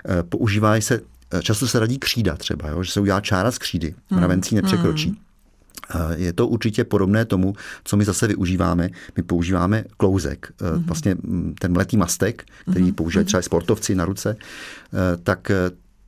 Eh, 0.09 0.23
používají 0.23 0.83
se, 0.83 1.01
eh, 1.31 1.43
často 1.43 1.69
se 1.69 1.79
radí 1.79 1.99
křída 1.99 2.37
třeba, 2.37 2.69
jo, 2.69 2.83
že 2.83 2.93
se 2.93 3.01
udělá 3.01 3.21
čára 3.21 3.51
z 3.51 3.59
křídy, 3.59 3.95
hmm. 4.11 4.19
mravencí 4.19 4.55
nepřekročí. 4.55 5.09
Hmm. 5.09 5.19
Eh, 5.95 6.23
je 6.23 6.33
to 6.33 6.49
určitě 6.49 6.85
podobné 6.85 7.25
tomu, 7.25 7.55
co 7.85 7.97
my 7.97 8.05
zase 8.05 8.27
využíváme. 8.27 8.89
My 9.17 9.23
používáme 9.23 9.85
klouzek, 9.97 10.53
mm-hmm. 10.59 10.85
vlastně 10.85 11.15
mm, 11.15 11.55
ten 11.59 11.73
mletý 11.73 11.97
mastek, 11.97 12.45
který 12.71 12.85
mm-hmm. 12.85 12.95
používají 12.95 13.27
třeba 13.27 13.43
sportovci 13.43 13.95
na 13.95 14.05
ruce, 14.05 14.37
tak 15.23 15.51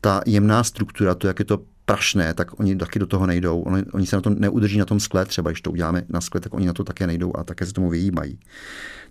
ta 0.01 0.21
jemná 0.27 0.65
struktura, 0.65 1.15
to, 1.15 1.27
jak 1.27 1.39
je 1.39 1.45
to 1.45 1.59
prašné, 1.85 2.35
tak 2.35 2.61
oni 2.61 2.77
taky 2.77 2.99
do 2.99 3.07
toho 3.07 3.27
nejdou. 3.27 3.61
Oni, 3.61 3.83
oni 3.93 4.07
se 4.07 4.17
na 4.17 4.23
to 4.23 4.31
neudrží 4.31 4.79
na 4.79 4.85
tom 4.85 5.01
skle, 5.01 5.25
třeba 5.25 5.51
když 5.51 5.61
to 5.61 5.71
uděláme 5.71 6.03
na 6.09 6.21
skle, 6.21 6.41
tak 6.41 6.55
oni 6.55 6.67
na 6.67 6.73
to 6.73 6.85
také 6.85 7.07
nejdou 7.07 7.33
a 7.37 7.45
také 7.45 7.67
se 7.67 7.73
tomu 7.73 7.91
vyjímají. 7.91 8.39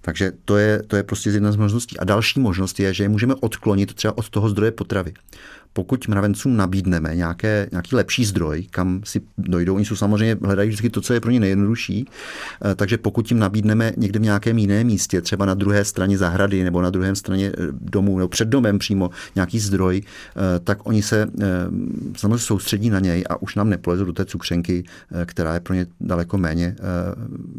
Takže 0.02 0.32
to 0.46 0.58
je, 0.58 0.84
to 0.88 0.96
je 0.96 1.04
prostě 1.04 1.30
jedna 1.30 1.52
z 1.52 1.56
možností. 1.56 2.00
A 2.00 2.04
další 2.04 2.40
možnost 2.40 2.80
je, 2.80 2.94
že 2.94 3.04
je 3.04 3.10
můžeme 3.10 3.36
odklonit 3.36 3.94
třeba 3.94 4.18
od 4.18 4.30
toho 4.30 4.50
zdroje 4.50 4.72
potravy 4.72 5.14
pokud 5.74 6.08
mravencům 6.08 6.58
nabídneme 6.58 7.16
nějaké, 7.16 7.68
nějaký 7.72 7.96
lepší 7.96 8.26
zdroj, 8.26 8.64
kam 8.72 9.02
si 9.04 9.22
dojdou, 9.38 9.76
oni 9.76 9.86
jsou 9.86 9.96
samozřejmě 9.96 10.38
hledají 10.44 10.70
vždycky 10.70 10.90
to, 10.90 11.02
co 11.02 11.14
je 11.14 11.20
pro 11.20 11.32
ně 11.32 11.40
nejjednodušší, 11.40 12.06
eh, 12.66 12.76
takže 12.76 12.98
pokud 12.98 13.32
jim 13.32 13.40
nabídneme 13.40 13.92
někde 13.98 14.20
v 14.20 14.22
nějakém 14.22 14.58
jiném 14.58 14.88
místě, 14.88 15.22
třeba 15.22 15.46
na 15.46 15.54
druhé 15.54 15.86
straně 15.86 16.18
zahrady 16.18 16.64
nebo 16.64 16.82
na 16.82 16.90
druhé 16.90 17.16
straně 17.16 17.52
eh, 17.58 17.68
domu 17.72 18.18
nebo 18.18 18.28
před 18.28 18.48
domem 18.48 18.80
přímo 18.80 19.10
nějaký 19.36 19.60
zdroj, 19.60 20.02
eh, 20.02 20.60
tak 20.60 20.88
oni 20.88 21.02
se 21.02 21.28
samozřejmě 22.18 22.38
soustředí 22.38 22.90
na 22.90 23.00
něj 23.00 23.24
a 23.30 23.42
už 23.42 23.56
nám 23.56 23.70
nepolezou 23.70 24.06
do 24.06 24.14
té 24.14 24.26
cukřenky, 24.26 24.84
která 25.26 25.54
je 25.54 25.60
pro 25.60 25.74
ně 25.74 25.86
daleko 26.02 26.38
méně 26.38 26.76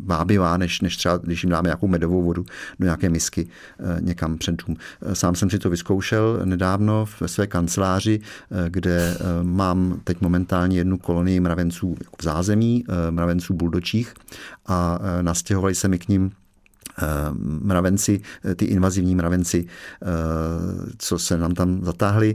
vábivá, 0.05 0.57
než, 0.57 0.81
než 0.81 0.97
třeba, 0.97 1.17
když 1.17 1.43
jim 1.43 1.51
dáme 1.51 1.67
nějakou 1.67 1.89
medovou 1.89 2.23
vodu 2.23 2.45
do 2.79 2.85
nějaké 2.85 3.09
misky 3.09 3.47
někam 4.01 4.39
před 4.39 4.63
dům. 4.67 4.77
Sám 5.13 5.35
jsem 5.35 5.51
si 5.51 5.59
to 5.59 5.71
vyzkoušel 5.71 6.41
nedávno 6.45 7.07
ve 7.21 7.29
své 7.29 7.47
kanceláři 7.47 8.04
kanceláři, 8.05 8.21
eh, 8.21 8.71
kde 8.71 9.17
eh, 9.17 9.43
mám 9.43 10.01
teď 10.05 10.21
momentálně 10.21 10.77
jednu 10.77 10.99
kolonii 10.99 11.41
mravenců 11.41 11.97
v 12.19 12.23
zázemí, 12.23 12.85
eh, 12.89 13.11
mravenců 13.11 13.55
buldočích 13.55 14.15
a 14.67 14.99
nastěhovali 15.23 15.75
se 15.75 15.89
mi 15.89 15.99
k 15.99 16.09
ním 16.09 16.31
mravenci, 17.39 18.21
ty 18.57 18.65
invazivní 18.65 19.15
mravenci, 19.15 19.67
co 20.99 21.19
se 21.19 21.39
nám 21.39 21.55
tam 21.55 21.85
zatáhli. 21.85 22.35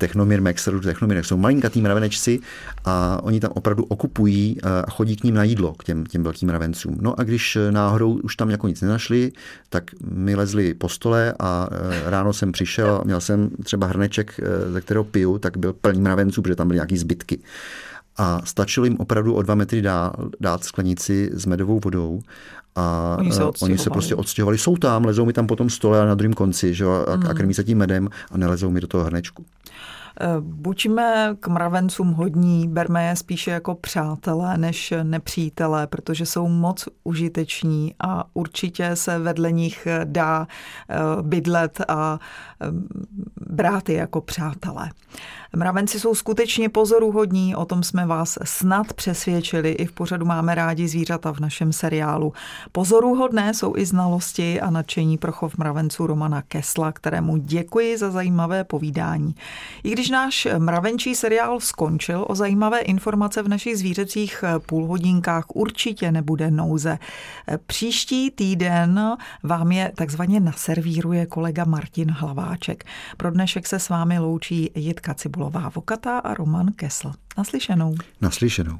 Technomir 0.00 0.42
Maxer, 0.42 0.80
Technomir 0.80 1.22
jsou 1.22 1.36
malinkatý 1.36 1.82
mravenečci 1.82 2.40
a 2.84 3.20
oni 3.22 3.40
tam 3.40 3.50
opravdu 3.54 3.84
okupují 3.84 4.62
a 4.62 4.90
chodí 4.90 5.16
k 5.16 5.24
ním 5.24 5.34
na 5.34 5.44
jídlo, 5.44 5.74
k 5.74 5.84
těm, 5.84 6.06
těm 6.06 6.22
velkým 6.22 6.48
mravencům. 6.48 6.98
No 7.00 7.20
a 7.20 7.22
když 7.22 7.58
náhodou 7.70 8.12
už 8.12 8.36
tam 8.36 8.50
jako 8.50 8.68
nic 8.68 8.80
nenašli, 8.80 9.32
tak 9.68 9.90
mi 10.04 10.34
lezli 10.34 10.74
po 10.74 10.88
stole 10.88 11.34
a 11.40 11.68
e, 11.70 12.10
ráno 12.10 12.32
jsem 12.32 12.52
přišel 12.52 12.98
a 13.00 13.04
měl 13.04 13.20
jsem 13.20 13.50
třeba 13.64 13.86
hrneček, 13.86 14.40
ze 14.72 14.80
kterého 14.80 15.04
piju, 15.04 15.38
tak 15.38 15.56
byl 15.56 15.72
plný 15.72 16.00
mravenců, 16.00 16.42
protože 16.42 16.56
tam 16.56 16.68
byly 16.68 16.76
nějaký 16.76 16.98
zbytky. 16.98 17.38
A 18.20 18.40
stačilo 18.44 18.84
jim 18.84 18.96
opravdu 18.98 19.34
o 19.34 19.42
dva 19.42 19.54
metry 19.54 19.82
dát, 19.82 20.12
dát 20.40 20.64
sklenici 20.64 21.30
s 21.32 21.46
medovou 21.46 21.80
vodou 21.84 22.20
a 22.76 23.16
oni 23.18 23.32
se, 23.32 23.42
oni 23.62 23.78
se 23.78 23.90
prostě 23.90 24.14
odstěhovali. 24.14 24.58
Jsou 24.58 24.76
tam, 24.76 25.04
lezou 25.04 25.24
mi 25.24 25.32
tam 25.32 25.46
po 25.46 25.56
tom 25.56 25.70
stole 25.70 26.02
a 26.02 26.04
na 26.04 26.14
druhém 26.14 26.32
konci 26.32 26.74
že, 26.74 26.84
a, 26.84 27.16
mm. 27.16 27.26
a 27.26 27.34
krmí 27.34 27.54
se 27.54 27.64
tím 27.64 27.78
medem 27.78 28.08
a 28.30 28.38
nelezou 28.38 28.70
mi 28.70 28.80
do 28.80 28.86
toho 28.86 29.04
hrnečku. 29.04 29.44
Eh, 30.22 30.40
buďme 30.40 31.36
k 31.40 31.48
mravencům 31.48 32.12
hodní, 32.12 32.68
berme 32.68 33.06
je 33.08 33.16
spíše 33.16 33.50
jako 33.50 33.74
přátelé 33.74 34.58
než 34.58 34.94
nepřítelé, 35.02 35.86
protože 35.86 36.26
jsou 36.26 36.48
moc 36.48 36.88
užiteční 37.04 37.94
a 38.00 38.24
určitě 38.34 38.96
se 38.96 39.18
vedle 39.18 39.52
nich 39.52 39.88
dá 40.04 40.46
eh, 40.90 40.96
bydlet 41.22 41.80
a 41.88 42.18
eh, 42.60 42.66
brát 43.50 43.88
je 43.88 43.96
jako 43.96 44.20
přátelé. 44.20 44.90
Mravenci 45.56 46.00
jsou 46.00 46.14
skutečně 46.14 46.68
pozoruhodní, 46.68 47.56
o 47.56 47.64
tom 47.64 47.82
jsme 47.82 48.06
vás 48.06 48.38
snad 48.44 48.92
přesvědčili. 48.92 49.70
I 49.70 49.86
v 49.86 49.92
pořadu 49.92 50.26
máme 50.26 50.54
rádi 50.54 50.88
zvířata 50.88 51.32
v 51.32 51.40
našem 51.40 51.72
seriálu. 51.72 52.32
Pozoruhodné 52.72 53.54
jsou 53.54 53.76
i 53.76 53.86
znalosti 53.86 54.60
a 54.60 54.70
nadšení 54.70 55.18
pro 55.18 55.32
chov 55.32 55.58
mravenců 55.58 56.06
Romana 56.06 56.42
Kesla, 56.42 56.92
kterému 56.92 57.36
děkuji 57.36 57.98
za 57.98 58.10
zajímavé 58.10 58.64
povídání. 58.64 59.34
I 59.82 59.90
když 59.90 60.09
náš 60.10 60.48
mravenčí 60.58 61.14
seriál 61.14 61.60
skončil, 61.60 62.24
o 62.28 62.34
zajímavé 62.34 62.78
informace 62.80 63.42
v 63.42 63.48
našich 63.48 63.78
zvířecích 63.78 64.44
půlhodinkách 64.66 65.44
určitě 65.54 66.12
nebude 66.12 66.50
nouze. 66.50 66.98
Příští 67.66 68.30
týden 68.30 69.16
vám 69.42 69.72
je 69.72 69.92
takzvaně 69.94 70.40
naservíruje 70.40 71.26
kolega 71.26 71.64
Martin 71.64 72.10
Hlaváček. 72.10 72.84
Pro 73.16 73.30
dnešek 73.30 73.66
se 73.66 73.78
s 73.78 73.88
vámi 73.88 74.18
loučí 74.18 74.70
Jitka 74.74 75.14
Cibulová 75.14 75.70
Vokata 75.74 76.18
a 76.18 76.34
Roman 76.34 76.72
Kesl. 76.76 77.12
Naslyšenou. 77.38 77.94
Naslyšenou. 78.20 78.78